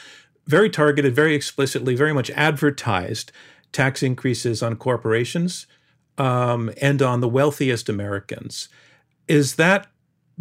[0.48, 3.32] very targeted, very explicitly, very much advertised
[3.72, 5.68] tax increases on corporations
[6.18, 8.70] um, and on the wealthiest Americans.
[9.28, 9.88] Is that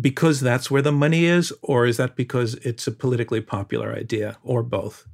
[0.01, 4.39] because that's where the money is, or is that because it's a politically popular idea,
[4.43, 5.07] or both?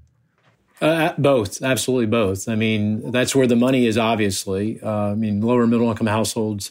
[0.81, 2.49] Uh, both, absolutely both.
[2.49, 3.99] I mean, that's where the money is.
[3.99, 6.71] Obviously, uh, I mean, lower middle income households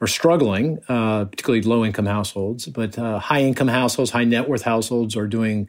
[0.00, 4.62] are struggling, uh, particularly low income households, but uh, high income households, high net worth
[4.62, 5.68] households are doing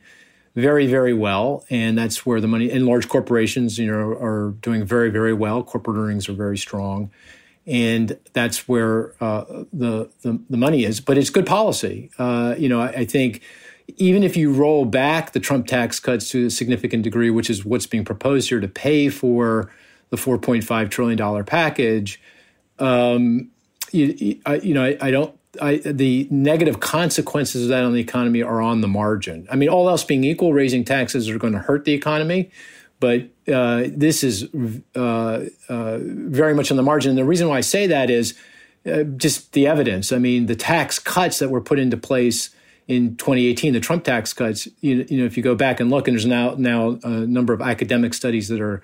[0.55, 2.71] very, very well, and that's where the money.
[2.71, 5.63] And large corporations, you know, are doing very, very well.
[5.63, 7.11] Corporate earnings are very strong,
[7.67, 11.01] and that's where uh, the, the, the money is.
[11.01, 12.09] But it's good policy.
[12.17, 13.41] Uh, you know, I, I think
[13.97, 17.63] even if you roll back the Trump tax cuts to a significant degree, which is
[17.63, 19.71] what's being proposed here to pay for
[20.09, 22.21] the $4.5 trillion package,
[22.79, 23.49] um,
[23.91, 25.37] you, you know, I, I don't.
[25.61, 29.47] I, the negative consequences of that on the economy are on the margin.
[29.49, 32.51] I mean, all else being equal, raising taxes are going to hurt the economy,
[32.99, 34.49] but uh, this is
[34.97, 37.11] uh, uh, very much on the margin.
[37.11, 38.33] And the reason why I say that is
[38.85, 40.11] uh, just the evidence.
[40.11, 42.49] I mean, the tax cuts that were put into place
[42.87, 44.67] in 2018, the Trump tax cuts.
[44.81, 47.53] You, you know, if you go back and look, and there's now now a number
[47.53, 48.83] of academic studies that are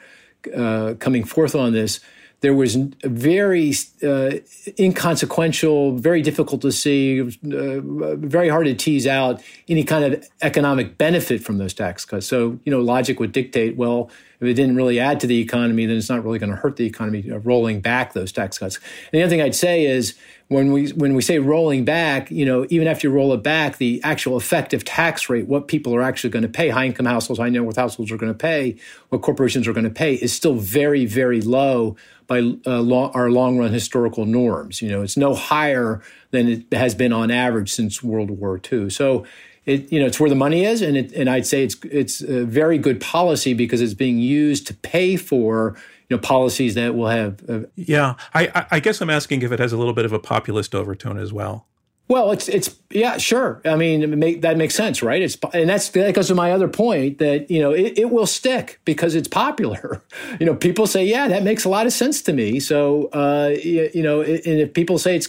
[0.55, 1.99] uh, coming forth on this
[2.41, 4.31] there was very uh,
[4.79, 10.97] inconsequential, very difficult to see, uh, very hard to tease out any kind of economic
[10.97, 12.25] benefit from those tax cuts.
[12.25, 14.09] So, you know, logic would dictate, well,
[14.39, 16.77] if it didn't really add to the economy, then it's not really going to hurt
[16.77, 18.77] the economy rolling back those tax cuts.
[19.13, 20.15] And the other thing I'd say is
[20.51, 23.77] when we when we say rolling back, you know, even after you roll it back,
[23.77, 27.39] the actual effective tax rate, what people are actually going to pay, high income households,
[27.39, 28.75] high net worth households are going to pay,
[29.07, 31.95] what corporations are going to pay, is still very very low
[32.27, 34.81] by uh, long, our long run historical norms.
[34.81, 38.89] You know, it's no higher than it has been on average since World War II.
[38.89, 39.25] So.
[39.63, 42.21] It, you know, it's where the money is, and it, and I'd say it's it's
[42.21, 45.77] a very good policy because it's being used to pay for
[46.11, 47.41] know policies that will have.
[47.49, 50.19] Uh, yeah, I I guess I'm asking if it has a little bit of a
[50.19, 51.67] populist overtone as well.
[52.11, 53.61] Well, it's it's yeah, sure.
[53.63, 55.21] I mean, make, that makes sense, right?
[55.21, 58.25] It's and that's that goes to my other point that you know it, it, will
[58.25, 60.01] stick because it's popular.
[60.39, 62.59] You know, people say, yeah, that makes a lot of sense to me.
[62.59, 65.27] So uh, you, you, know, and if people say it's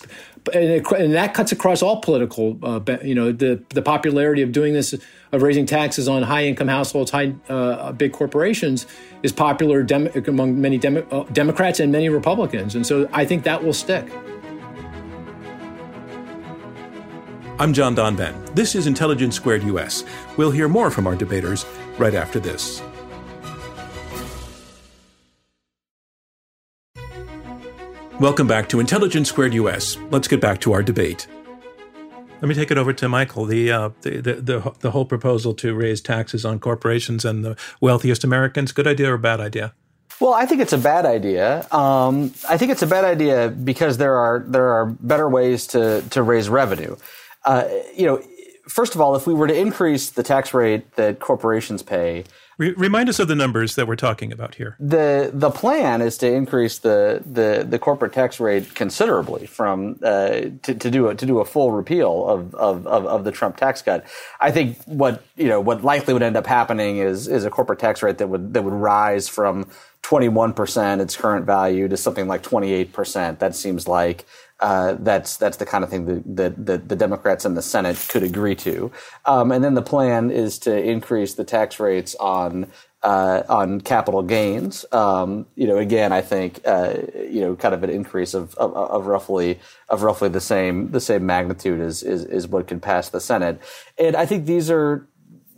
[0.54, 4.52] and, it, and that cuts across all political, uh, you know, the the popularity of
[4.52, 4.94] doing this
[5.32, 8.86] of raising taxes on high income households, high uh, big corporations
[9.22, 13.44] is popular dem- among many dem- uh, Democrats and many Republicans, and so I think
[13.44, 14.06] that will stick.
[17.58, 18.54] I'm John Donvan.
[18.54, 20.04] This is Intelligence Squared US.
[20.36, 21.64] We'll hear more from our debaters
[21.96, 22.82] right after this.
[28.20, 29.96] Welcome back to Intelligence Squared US.
[30.10, 31.26] Let's get back to our debate.
[32.42, 33.44] Let me take it over to Michael.
[33.44, 37.56] The, uh, the, the, the the whole proposal to raise taxes on corporations and the
[37.80, 38.72] wealthiest Americans.
[38.72, 39.74] Good idea or bad idea?
[40.20, 41.68] Well, I think it's a bad idea.
[41.70, 46.02] Um, I think it's a bad idea because there are there are better ways to
[46.10, 46.96] to raise revenue.
[47.44, 48.20] Uh, you know,
[48.68, 52.24] first of all, if we were to increase the tax rate that corporations pay,
[52.58, 54.76] remind us of the numbers that we're talking about here.
[54.78, 60.30] The the plan is to increase the the, the corporate tax rate considerably from uh,
[60.62, 63.56] to, to do a, to do a full repeal of, of, of, of, the Trump
[63.56, 64.04] tax cut.
[64.40, 67.78] I think what you know what likely would end up happening is is a corporate
[67.78, 69.70] tax rate that would that would rise from
[70.02, 73.38] 21% its current value to something like 28%.
[73.38, 74.26] That seems like
[74.62, 78.22] uh, that's that's the kind of thing that, that, the Democrats in the Senate could
[78.22, 78.92] agree to.
[79.24, 82.70] Um, and then the plan is to increase the tax rates on
[83.02, 84.84] uh, on capital gains.
[84.92, 86.94] Um, you know, again, I think uh,
[87.28, 91.00] you know, kind of an increase of, of, of, roughly of roughly the same the
[91.00, 93.60] same magnitude as is, is what can pass the Senate.
[93.98, 95.08] And I think these are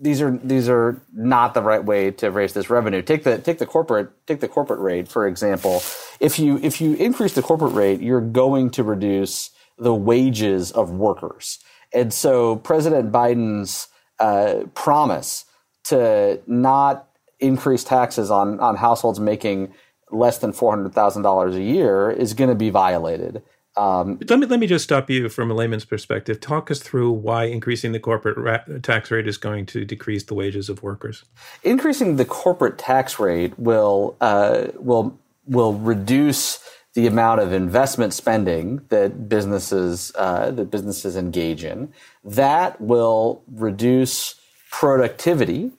[0.00, 3.02] these are these are not the right way to raise this revenue.
[3.02, 5.82] Take the take the corporate take the corporate rate for example.
[6.20, 10.90] If you if you increase the corporate rate, you're going to reduce the wages of
[10.90, 11.59] workers.
[11.92, 15.44] And so President Biden's uh, promise
[15.85, 17.09] to not
[17.40, 19.74] increase taxes on on households making
[20.11, 23.42] less than four hundred thousand dollars a year is going to be violated.
[23.77, 26.40] Um, let me let me just stop you from a layman's perspective.
[26.40, 30.35] Talk us through why increasing the corporate ra- tax rate is going to decrease the
[30.35, 31.25] wages of workers.
[31.65, 36.60] Increasing the corporate tax rate will uh, will will reduce
[36.94, 41.92] the amount of investment spending that businesses uh, that businesses engage in.
[42.22, 44.36] That will reduce
[44.70, 45.72] productivity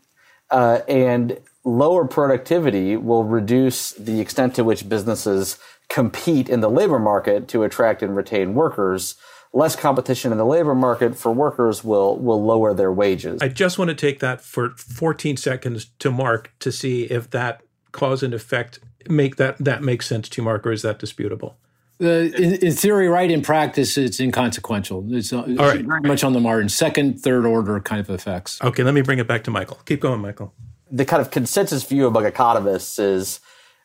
[0.51, 5.57] uh, and lower productivity will reduce the extent to which businesses
[5.89, 9.15] compete in the labor market to attract and retain workers.
[9.53, 13.41] Less competition in the labor market for workers will will lower their wages.
[13.41, 17.61] I just want to take that for 14 seconds to Mark to see if that
[17.93, 18.79] cause and effect
[19.09, 21.57] make that that makes sense to Mark or is that disputable?
[22.01, 23.31] Uh, in, in, theory, right.
[23.31, 25.05] In practice, it's inconsequential.
[25.11, 25.85] It's, uh, it's right.
[25.85, 28.61] very much on the margin, second, third order kind of effects.
[28.61, 29.79] Okay, let me bring it back to Michael.
[29.85, 30.53] Keep going, Michael.
[30.91, 33.39] The kind of consensus view among economists is,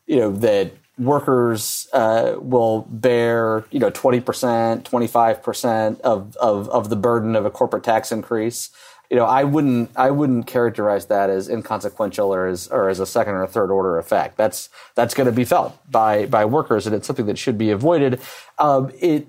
[0.08, 6.36] you know, that workers uh, will bear, you know, twenty percent, twenty five percent of
[6.38, 8.70] of of the burden of a corporate tax increase
[9.10, 13.06] you know, I wouldn't I wouldn't characterize that as inconsequential or as or as a
[13.06, 14.36] second or third order effect.
[14.36, 17.70] That's that's going to be felt by by workers, and it's something that should be
[17.70, 18.20] avoided.
[18.58, 19.26] Um, it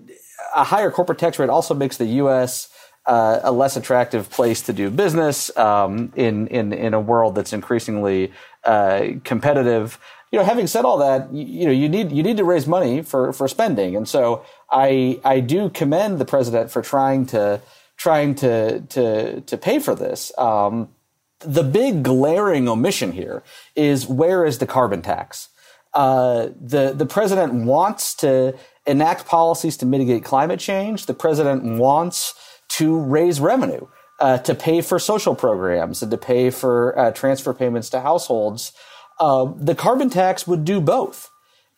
[0.55, 2.69] a higher corporate tax rate also makes the U.S.
[3.07, 7.51] Uh, a less attractive place to do business um, in in in a world that's
[7.51, 8.31] increasingly
[8.63, 9.97] uh, competitive.
[10.31, 12.67] You know, having said all that, you, you know, you need you need to raise
[12.67, 17.61] money for for spending, and so I I do commend the president for trying to
[18.01, 20.31] trying to to to pay for this.
[20.37, 20.89] Um,
[21.39, 23.43] the big glaring omission here
[23.75, 25.49] is where is the carbon tax?
[25.93, 31.05] Uh, the the president wants to enact policies to mitigate climate change.
[31.05, 32.33] The president wants
[32.69, 33.85] to raise revenue
[34.19, 38.71] uh, to pay for social programs and to pay for uh, transfer payments to households.
[39.19, 41.29] Uh, the carbon tax would do both.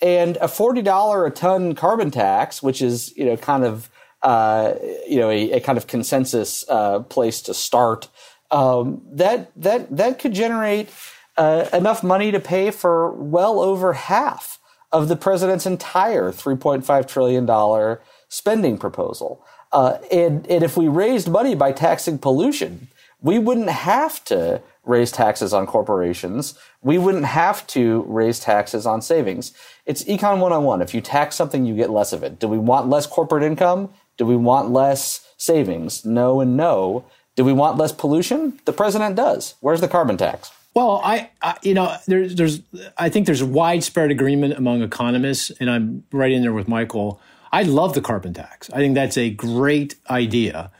[0.01, 3.89] And a forty dollar a ton carbon tax, which is you know kind of
[4.23, 4.75] uh,
[5.07, 8.07] you know, a, a, kind of consensus uh, place to start.
[8.51, 10.89] Um, that that that could generate
[11.37, 14.59] uh, enough money to pay for well over half
[14.91, 19.43] of the president's entire 3.5 trillion dollar spending proposal.
[19.71, 22.87] Uh, and and if we raised money by taxing pollution,
[23.21, 26.57] we wouldn't have to raise taxes on corporations.
[26.81, 29.53] We wouldn't have to raise taxes on savings.
[29.85, 30.81] It's econ 101.
[30.81, 32.37] If you tax something, you get less of it.
[32.39, 33.89] Do we want less corporate income?
[34.17, 36.05] Do we want less savings?
[36.05, 37.05] No and no.
[37.35, 38.59] Do we want less pollution?
[38.65, 39.55] The president does.
[39.59, 40.51] Where's the carbon tax?
[40.75, 42.61] Well, I, I, you know, there's, there's,
[42.97, 47.19] I think there's widespread agreement among economists, and I'm right in there with Michael.
[47.51, 48.69] I love the carbon tax.
[48.71, 50.71] I think that's a great idea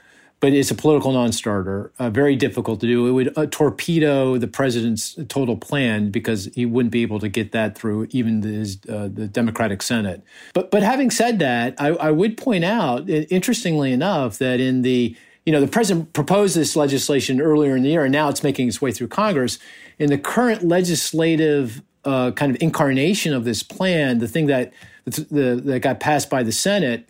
[0.43, 1.93] but it's a political non-starter.
[1.99, 3.07] Uh, very difficult to do.
[3.07, 7.53] It would uh, torpedo the president's total plan because he wouldn't be able to get
[7.53, 10.21] that through even the, uh, the Democratic Senate.
[10.53, 15.15] But but having said that, I, I would point out, interestingly enough, that in the
[15.45, 18.67] you know the president proposed this legislation earlier in the year, and now it's making
[18.67, 19.59] its way through Congress.
[19.97, 24.73] In the current legislative uh, kind of incarnation of this plan, the thing that
[25.05, 27.07] the, that got passed by the Senate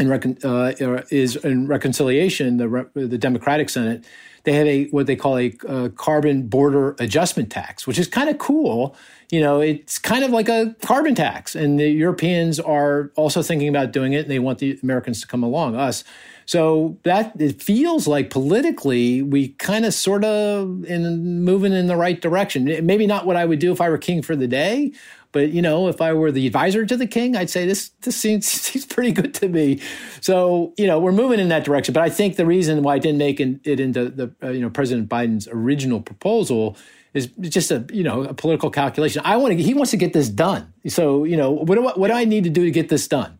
[0.00, 0.72] in recon, uh,
[1.10, 4.04] is in reconciliation, the re, the Democratic Senate,
[4.44, 8.30] they have a what they call a, a carbon border adjustment tax, which is kind
[8.30, 8.96] of cool.
[9.30, 13.68] You know, it's kind of like a carbon tax, and the Europeans are also thinking
[13.68, 16.02] about doing it, and they want the Americans to come along, us.
[16.46, 21.94] So that it feels like politically we kind of sort of in moving in the
[21.94, 22.64] right direction.
[22.84, 24.92] Maybe not what I would do if I were king for the day,
[25.32, 28.16] but you know, if I were the advisor to the king, I'd say this this
[28.16, 29.80] seems, seems pretty good to me.
[30.20, 31.92] So you know, we're moving in that direction.
[31.92, 34.70] But I think the reason why I didn't make it into the uh, you know
[34.70, 36.76] President Biden's original proposal
[37.14, 39.22] is just a you know a political calculation.
[39.24, 40.72] I want to he wants to get this done.
[40.88, 43.06] So you know, what do I, what do I need to do to get this
[43.06, 43.38] done?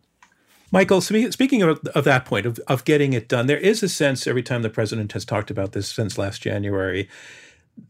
[0.73, 4.25] Michael, speaking of, of that point of, of getting it done, there is a sense
[4.25, 7.09] every time the president has talked about this since last January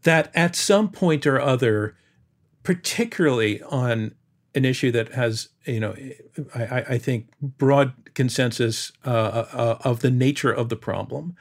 [0.02, 1.94] that at some point or other
[2.62, 4.14] particularly on
[4.54, 5.94] an issue that has, you know,
[6.54, 11.36] I, I think broad consensus uh, uh, of the nature of the problem,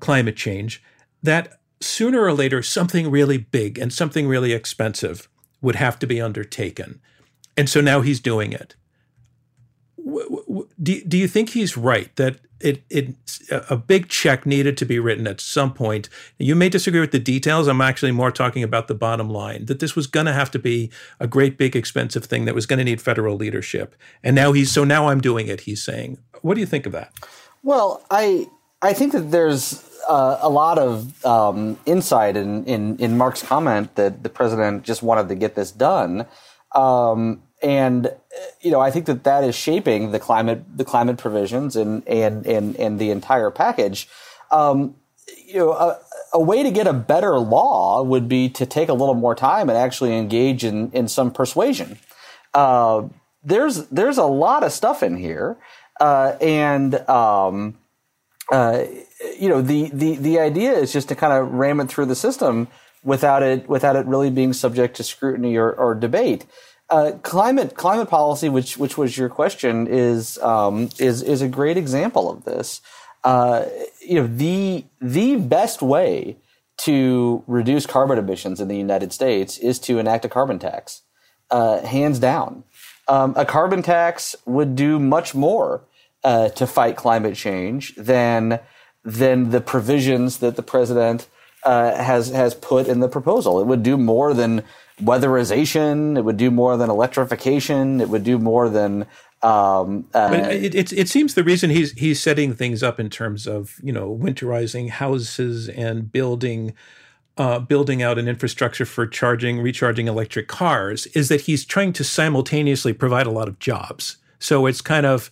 [0.00, 0.82] climate change,
[1.22, 5.28] that sooner or later something really big and something really expensive
[5.60, 7.00] would have to be undertaken.
[7.56, 8.74] And so now he's doing it.
[10.82, 13.14] Do, do you think he's right that it, it
[13.68, 16.08] a big check needed to be written at some point.
[16.38, 17.68] You may disagree with the details.
[17.68, 20.58] I'm actually more talking about the bottom line that this was going to have to
[20.58, 20.90] be
[21.20, 23.94] a great big expensive thing that was going to need federal leadership.
[24.22, 25.62] And now he's so now I'm doing it.
[25.62, 27.12] He's saying, what do you think of that?
[27.62, 28.46] Well, I
[28.80, 33.94] I think that there's uh, a lot of um, insight in, in in Mark's comment
[33.96, 36.26] that the president just wanted to get this done.
[36.74, 38.14] Um, and
[38.60, 42.46] you know, I think that that is shaping the climate the climate provisions and and
[42.46, 44.08] and and the entire package.
[44.50, 44.96] Um,
[45.46, 45.98] you know, a,
[46.34, 49.68] a, way to get a better law would be to take a little more time
[49.70, 51.98] and actually engage in in some persuasion.
[52.52, 53.08] Uh,
[53.42, 55.56] there's there's a lot of stuff in here,
[56.00, 57.78] uh, and um,
[58.52, 58.84] uh,
[59.38, 62.14] you know the the the idea is just to kind of ram it through the
[62.14, 62.68] system
[63.02, 66.44] without it without it really being subject to scrutiny or, or debate.
[66.90, 71.76] Uh, climate climate policy, which which was your question, is um, is is a great
[71.76, 72.80] example of this.
[73.24, 73.64] Uh,
[74.00, 76.36] you know, the the best way
[76.78, 81.02] to reduce carbon emissions in the United States is to enact a carbon tax.
[81.50, 82.64] uh, hands down.
[83.08, 85.82] Um, a carbon tax would do much more
[86.24, 88.60] uh, to fight climate change than
[89.04, 91.28] than the provisions that the president
[91.64, 93.60] uh, has has put in the proposal.
[93.60, 94.62] It would do more than
[95.00, 96.16] weatherization.
[96.16, 98.00] It would do more than electrification.
[98.00, 99.06] It would do more than.
[99.42, 103.10] Um, uh, but it, it, it seems the reason he's he's setting things up in
[103.10, 106.74] terms of you know winterizing houses and building
[107.36, 112.04] uh, building out an infrastructure for charging, recharging electric cars is that he's trying to
[112.04, 114.18] simultaneously provide a lot of jobs.
[114.38, 115.30] So it's kind of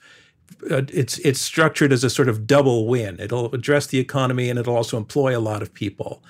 [0.71, 3.19] uh, it's it's structured as a sort of double win.
[3.21, 6.23] It'll address the economy and it'll also employ a lot of people.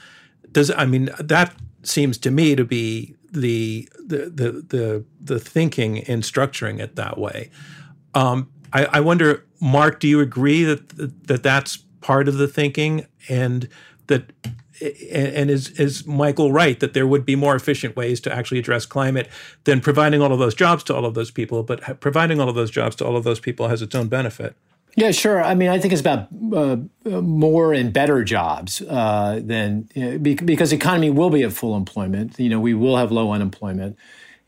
[0.50, 6.20] Does I mean that seems to me to be the the the the, thinking in
[6.20, 7.50] structuring it that way.
[8.14, 13.06] Um, I, I wonder, Mark, do you agree that that that's part of the thinking
[13.28, 13.68] and
[14.08, 14.32] that
[15.10, 18.84] and is is Michael right that there would be more efficient ways to actually address
[18.84, 19.28] climate
[19.64, 21.62] than providing all of those jobs to all of those people?
[21.62, 24.56] But providing all of those jobs to all of those people has its own benefit.
[24.94, 25.42] Yeah, sure.
[25.42, 26.76] I mean, I think it's about uh,
[27.06, 31.76] more and better jobs uh, than you know, because the economy will be at full
[31.76, 32.38] employment.
[32.38, 33.96] You know, we will have low unemployment.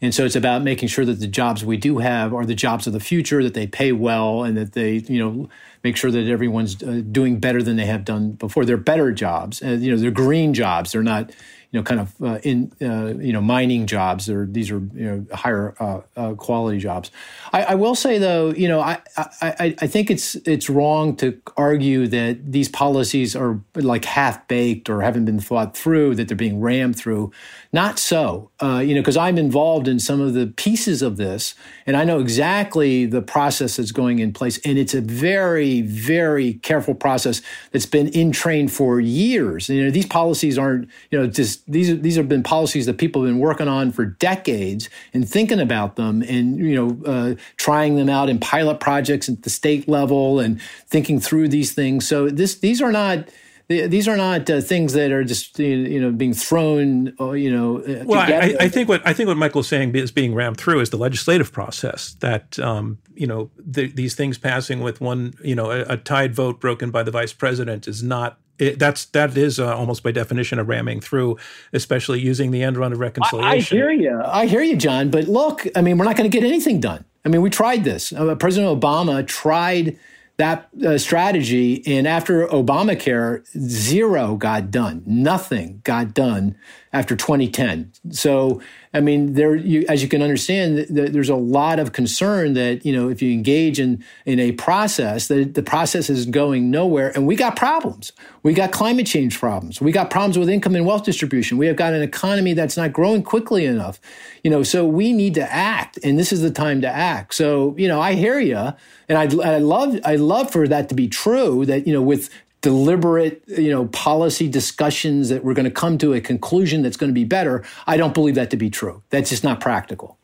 [0.03, 2.87] And so it's about making sure that the jobs we do have are the jobs
[2.87, 5.49] of the future, that they pay well, and that they, you know,
[5.83, 8.67] make sure that everyone's uh, doing better than they have done before.
[8.67, 10.93] They're better jobs, you know, they're green jobs.
[10.93, 11.31] They're not,
[11.75, 14.31] you know, kind of uh, in uh, you know mining jobs.
[14.31, 17.11] Or these are you know higher uh, uh, quality jobs.
[17.53, 19.01] I, I, will say though, you know, I,
[19.43, 24.89] I I think it's it's wrong to argue that these policies are like half baked
[24.89, 26.15] or haven't been thought through.
[26.15, 27.33] That they're being rammed through.
[27.73, 31.57] Not so, uh, you know, because I'm involved in some of the pieces of this,
[31.89, 36.55] and I know exactly the process that's going in place, and it's a very very
[36.55, 39.69] careful process that's been in train for years.
[39.69, 43.23] You know, these policies aren't you know just these these have been policies that people
[43.23, 47.97] have been working on for decades and thinking about them and you know uh, trying
[47.97, 52.07] them out in pilot projects at the state level and thinking through these things.
[52.07, 53.29] So this these are not
[53.69, 57.79] these are not uh, things that are just you know being thrown uh, you know
[57.79, 60.81] uh, well I, I, think what i think what michael's saying is being rammed through
[60.81, 65.55] is the legislative process that um, you know the, these things passing with one you
[65.55, 69.37] know a, a, tied vote broken by the vice president is not it, that's that
[69.37, 71.39] is uh, almost by definition a ramming through,
[71.73, 73.47] especially using the end run of reconciliation.
[73.47, 74.23] I, I hear you.
[74.25, 75.11] I hear you, John.
[75.11, 77.05] But look, I mean, we're not going to get anything done.
[77.25, 78.13] I mean, we tried this.
[78.13, 79.99] Uh, President Obama tried
[80.37, 85.03] that uh, strategy, and after Obamacare, zero got done.
[85.07, 86.57] Nothing got done
[86.95, 87.93] after 2010.
[88.11, 88.63] So,
[88.95, 92.93] I mean, there, you, as you can understand, there's a lot of concern that you
[92.93, 97.27] know if you engage in in a process, that the process is going nowhere, and
[97.27, 98.13] we got problems.
[98.45, 99.81] We got climate change problems.
[99.81, 101.59] We got problems with income and wealth distribution.
[101.59, 104.01] We have got an economy that's not growing quickly enough.
[104.45, 107.35] You know, so we need to act, and this is the time to act.
[107.35, 108.73] So, you know, I hear you,
[109.09, 111.67] and I, I love I love for that to be true.
[111.67, 112.31] That you know, with
[112.65, 117.11] deliberate, you know, policy discussions that we're going to come to a conclusion that's going
[117.11, 117.63] to be better.
[117.87, 119.03] I don't believe that to be true.
[119.11, 120.17] That's just not practical.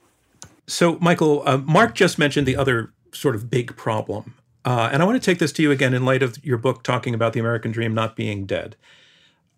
[0.66, 4.34] So, Michael, uh, Mark just mentioned the other sort of big problem.
[4.64, 6.82] Uh, and I want to take this to you again in light of your book
[6.82, 8.74] talking about the American dream not being dead.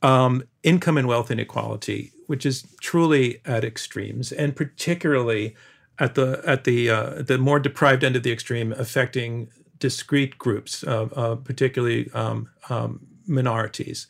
[0.03, 5.55] Um, income and wealth inequality, which is truly at extremes, and particularly
[6.01, 9.51] at the at the uh, the more deprived end of the extreme, affecting
[9.83, 14.07] discrete groups, uh, uh, particularly um, um, minorities.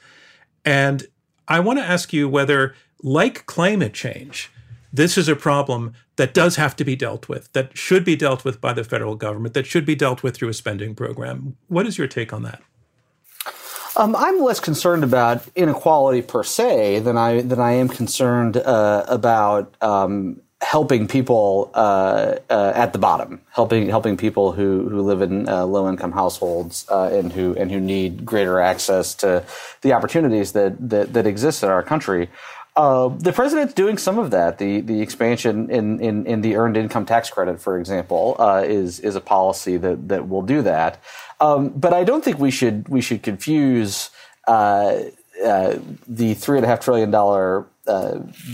[0.64, 1.06] And
[1.48, 4.52] I want to ask you whether, like climate change,
[4.92, 8.44] this is a problem that does have to be dealt with, that should be dealt
[8.44, 11.56] with by the federal government, that should be dealt with through a spending program.
[11.68, 12.60] What is your take on that?
[13.96, 19.04] Um, I'm less concerned about inequality per se than I than I am concerned uh,
[19.06, 25.20] about um, helping people uh, uh, at the bottom, helping helping people who who live
[25.20, 29.44] in uh, low income households uh, and who and who need greater access to
[29.82, 32.30] the opportunities that that, that exist in our country.
[32.74, 34.58] Uh, the president's doing some of that.
[34.58, 39.00] The the expansion in, in, in the earned income tax credit, for example, uh, is
[39.00, 41.02] is a policy that that will do that.
[41.40, 44.10] Um, but I don't think we should we should confuse
[44.46, 47.66] the three and a half trillion dollar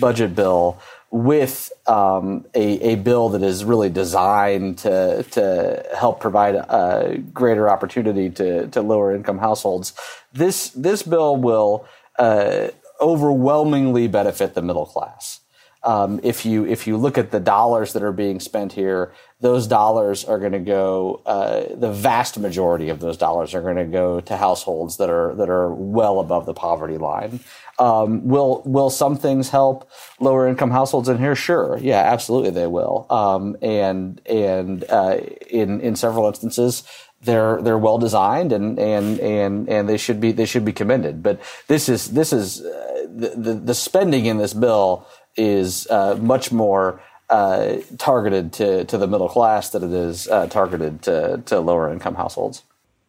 [0.01, 0.79] budget bill
[1.11, 7.71] with um, a, a, bill that is really designed to to help provide a greater
[7.71, 9.95] opportunity to, to lower income households.
[10.33, 11.87] This this bill will
[12.19, 12.69] uh,
[13.01, 15.41] overwhelmingly benefit the middle class.
[15.85, 19.67] um, if you if you look at the dollars that are being spent here, those
[19.67, 21.23] dollars are going to go.
[21.25, 25.35] Uh, the vast majority of those dollars are going to go to households that are
[25.37, 27.41] that are well above the poverty line.
[27.79, 31.37] Um, will will some things help lower income households in here?
[31.37, 33.07] Sure, yeah, absolutely they will.
[33.09, 35.19] Um, and and uh,
[35.49, 36.83] in in several instances,
[37.23, 41.23] they're they're well designed and and and and they should be they should be commended.
[41.23, 45.07] But this is this is uh, the, the, the spending in this bill
[45.37, 47.01] is uh, much more
[47.31, 51.93] uh, targeted to to the middle class than it is uh, targeted to to lower
[51.93, 52.63] income households.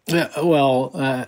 [0.10, 1.26] Yeah, well, uh,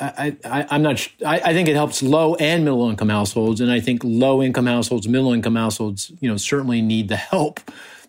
[0.00, 0.36] I,
[0.70, 0.98] am not.
[0.98, 4.42] Sh- I, I, think it helps low and middle income households, and I think low
[4.42, 7.60] income households, middle income households, you know, certainly need the help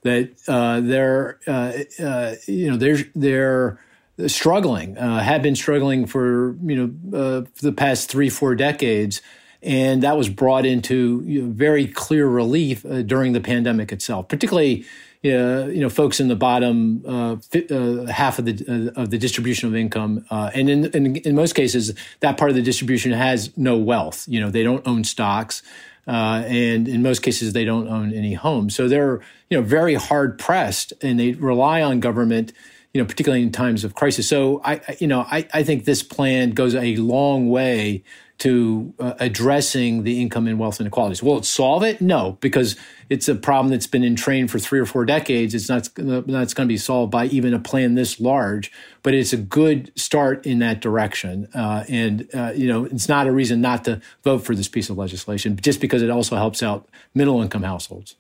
[0.04, 1.74] that uh, they're, uh,
[2.04, 3.80] uh you know, they're they're
[4.28, 6.76] struggling, uh, have been struggling for you
[7.12, 9.22] know for the past three four decades,
[9.62, 14.86] and that was brought into you know, very clear relief during the pandemic itself, particularly
[15.26, 17.38] uh, you know, folks in the bottom uh,
[17.72, 21.36] uh, half of the uh, of the distribution of income, uh, and in, in, in
[21.36, 24.26] most cases, that part of the distribution has no wealth.
[24.28, 25.64] You know, they don't own stocks,
[26.06, 28.76] and in most cases, they don't own any homes.
[28.76, 32.54] So they're you know very hard pressed, and they rely on government.
[32.94, 34.30] You know, particularly in times of crisis.
[34.30, 38.06] So I, you know, I, I think this plan goes a long way
[38.38, 41.24] to uh, addressing the income and wealth inequalities.
[41.24, 42.02] Will it solve it?
[42.02, 42.76] No, because
[43.10, 45.56] it's a problem that's been in train for three or four decades.
[45.56, 48.72] It's not that's going to be solved by even a plan this large,
[49.04, 51.48] but it's a good start in that direction.
[51.54, 54.90] Uh, and uh, you know, it's not a reason not to vote for this piece
[54.90, 58.16] of legislation, just because it also helps out middle income households.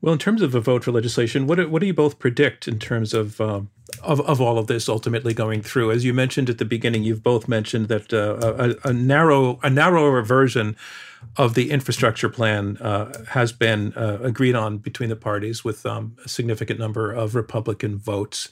[0.00, 2.68] Well, in terms of a vote for legislation, what do, what do you both predict
[2.68, 3.62] in terms of, uh,
[4.02, 5.90] of of all of this ultimately going through?
[5.90, 9.70] As you mentioned at the beginning, you've both mentioned that uh, a, a, narrow a
[9.70, 10.76] narrower version
[11.36, 16.16] of the infrastructure plan uh, has been uh, agreed on between the parties with um,
[16.24, 18.48] a significant number of Republican votes.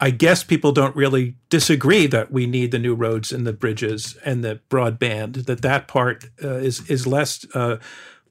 [0.00, 4.16] I guess people don't really disagree that we need the new roads and the bridges
[4.24, 5.46] and the broadband.
[5.46, 7.76] That that part uh, is is less uh,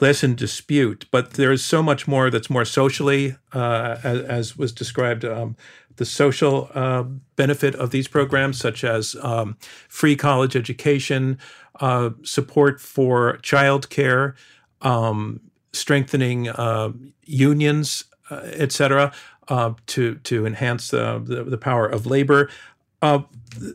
[0.02, 1.06] less in dispute.
[1.12, 5.56] But there is so much more that's more socially, uh, as, as, was described, um,
[5.98, 7.04] the social uh,
[7.36, 9.56] benefit of these programs, such as um,
[9.88, 11.38] free college education,
[11.80, 14.34] uh, support for childcare,
[14.82, 15.40] um,
[15.72, 16.92] strengthening uh,
[17.26, 19.14] unions, uh, et cetera,
[19.50, 22.50] uh, to to enhance the, the, the power of labor.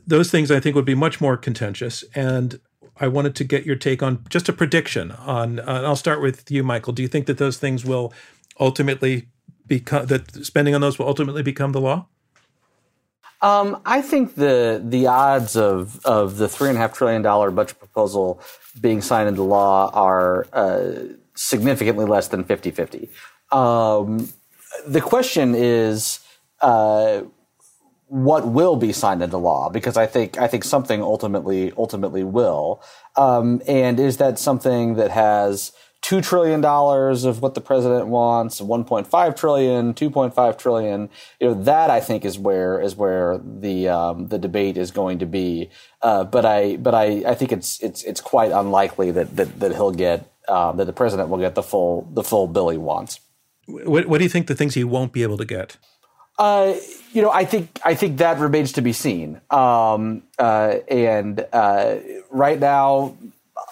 [0.07, 2.59] those things I think would be much more contentious, and
[2.99, 5.61] I wanted to get your take on just a prediction on.
[5.61, 6.93] Uh, I'll start with you, Michael.
[6.93, 8.13] Do you think that those things will
[8.59, 9.29] ultimately
[9.67, 12.07] become that spending on those will ultimately become the law?
[13.43, 17.51] Um, I think the the odds of of the three and a half trillion dollar
[17.51, 18.41] budget proposal
[18.81, 20.93] being signed into law are uh,
[21.35, 23.09] significantly less than 50-50.
[23.53, 24.29] Um,
[24.87, 26.21] the question is
[26.61, 27.23] uh,
[28.09, 32.83] what will be signed into law because I think I think something ultimately ultimately will.
[33.17, 38.61] Um, and is that something that has two trillion dollars of what the president wants,
[38.61, 41.11] 1.5 trillion, 2.5 trillion?
[41.41, 45.19] You know that I think is where is where the um, the debate is going
[45.19, 45.71] to be.
[46.01, 49.73] Uh, but I but I, I think it's it's it's quite unlikely that that, that
[49.73, 53.19] he'll get uh, that the president will get the full the full bill he wants.
[53.67, 55.77] What, what do you think the things he won't be able to get?
[56.39, 56.75] Uh,
[57.13, 59.41] you know, I think I think that remains to be seen.
[59.51, 61.97] Um, uh, and uh,
[62.31, 63.17] right now,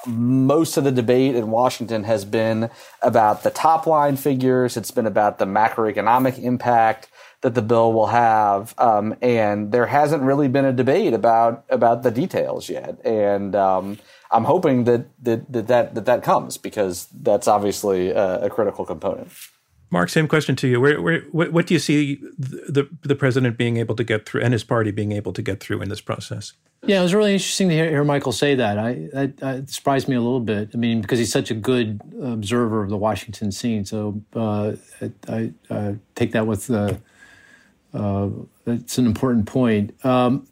[0.07, 2.71] most of the debate in Washington has been
[3.03, 4.77] about the top line figures.
[4.77, 7.09] It's been about the macroeconomic impact
[7.43, 12.03] that the bill will have, um, and there hasn't really been a debate about about
[12.03, 12.99] the details yet.
[13.05, 13.99] And um,
[14.31, 19.29] I'm hoping that that, that that that comes because that's obviously a, a critical component.
[19.95, 20.81] Mark, same question to you.
[20.81, 24.53] Where, where, what do you see the, the president being able to get through and
[24.53, 26.53] his party being able to get through in this process?
[26.83, 28.77] Yeah, it was really interesting to hear, hear Michael say that.
[28.77, 30.71] I, that, that, surprised me a little bit.
[30.75, 33.85] I mean, because he's such a good observer of the Washington scene.
[33.85, 34.73] So uh,
[35.29, 36.95] I, I take that with uh,
[37.95, 38.31] uh,
[38.67, 39.95] it's an important point.
[40.05, 40.49] Um,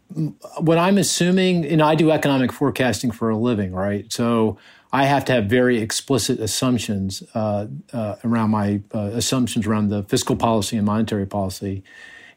[0.59, 4.11] what I'm assuming, you know, I do economic forecasting for a living, right?
[4.13, 4.57] So
[4.93, 10.03] I have to have very explicit assumptions uh, uh, around my uh, assumptions around the
[10.03, 11.83] fiscal policy and monetary policy.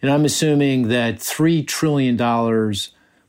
[0.02, 2.16] And I'm assuming that $3 trillion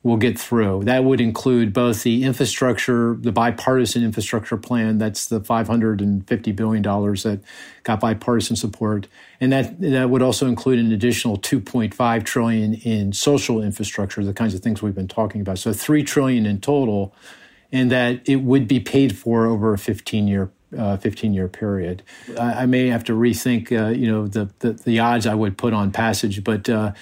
[0.06, 0.84] will get through.
[0.84, 7.40] That would include both the infrastructure, the bipartisan infrastructure plan, that's the $550 billion that
[7.82, 9.08] got bipartisan support.
[9.40, 14.54] And that, that would also include an additional 2.5 trillion in social infrastructure, the kinds
[14.54, 15.58] of things we've been talking about.
[15.58, 17.12] So 3 trillion in total
[17.72, 22.02] and that it would be paid for over a 15 year uh, 15 year period.
[22.38, 25.56] I, I, may have to rethink, uh, you know, the, the, the odds I would
[25.56, 26.92] put on passage, but uh,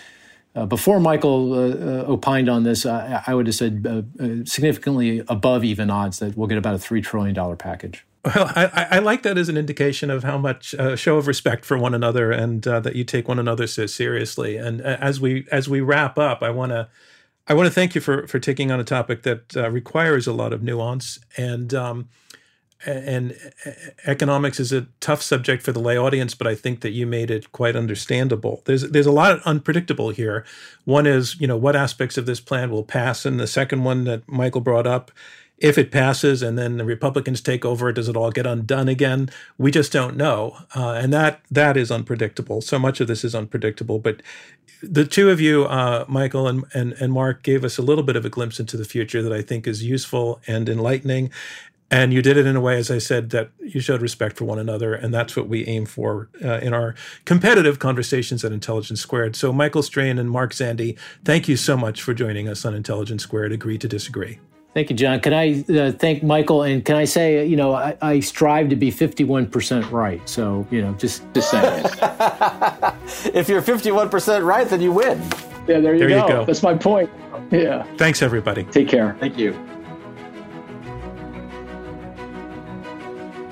[0.55, 3.85] uh, before Michael uh, uh, opined on this, I, I would have said
[4.45, 8.07] significantly above even odds that we'll get about a $3 trillion package.
[8.25, 11.67] Well, I, I, like that as an indication of how much uh, show of respect
[11.67, 14.57] for one another, and that you take one another so seriously.
[14.57, 16.89] And as we as we wrap up, I want to
[17.47, 20.53] I want to thank you for for taking on a topic that requires a lot
[20.53, 22.09] of nuance and um,
[22.87, 23.37] and
[24.07, 27.31] economics is a tough subject for the lay audience, but I think that you made
[27.31, 28.63] it quite understandable.
[28.65, 30.45] There's there's a lot unpredictable here.
[30.85, 34.05] One is, you know, what aspects of this plan will pass, and the second one
[34.05, 35.11] that Michael brought up,
[35.59, 39.31] if it passes and then the Republicans take over, does it all get undone again?
[39.57, 42.61] We just don't know, uh, and that that is unpredictable.
[42.61, 43.99] So much of this is unpredictable.
[43.99, 44.23] But
[44.83, 48.17] the two of you, uh, Michael and, and and Mark, gave us a little bit
[48.17, 51.31] of a glimpse into the future that I think is useful and enlightening.
[51.91, 54.47] And you did it in a way, as I said, that you showed respect for
[54.47, 54.95] one another.
[54.95, 59.37] And that's what we aim for uh, in our competitive conversations at Intelligence Squared.
[59.37, 63.23] So, Michael Strain and Mark Zandi, thank you so much for joining us on Intelligence
[63.23, 63.53] Squared.
[63.53, 64.41] Agree to disagree.
[64.75, 65.21] Thank you, John.
[65.21, 66.65] Can I uh, thank Michael?
[66.65, 70.29] And can I say, you know, I, I, strive to be 51% right.
[70.29, 71.85] So, you know, just, just saying
[73.33, 75.23] if you're 51% right, then you win.
[75.69, 76.27] Yeah, there you, there go.
[76.27, 76.45] you go.
[76.45, 77.09] That's my point.
[77.53, 77.85] Yeah.
[77.97, 78.65] Thanks, everybody.
[78.65, 79.17] Take care.
[79.21, 79.53] Thank you.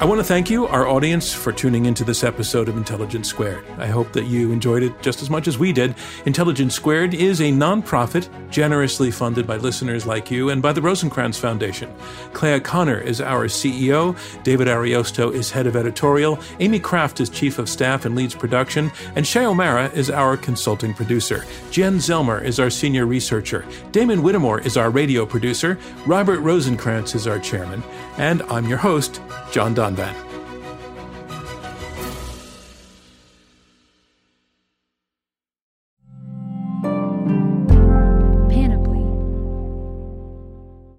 [0.02, 3.64] I want to thank you, our audience, for tuning into this episode of Intelligence Squared.
[3.78, 5.94] I hope that you enjoyed it just as much as we did.
[6.26, 11.38] Intelligence Squared is a nonprofit generously funded by listeners like you and by the Rosenkranz
[11.38, 11.88] Foundation.
[12.32, 17.60] Clea Conner is our CEO, David Ariosto is head of editorial, Amy Kraft is chief
[17.60, 21.44] of staff and leads production, and Shay O'Mara is our consulting producer.
[21.70, 23.64] Jen Zelmer is our senior researcher.
[23.92, 25.78] Damon Whittemore is our radio producer.
[26.06, 27.84] Robert Rosenkranz is our chairman.
[28.18, 29.20] And I'm your host,
[29.52, 30.31] John Donvan.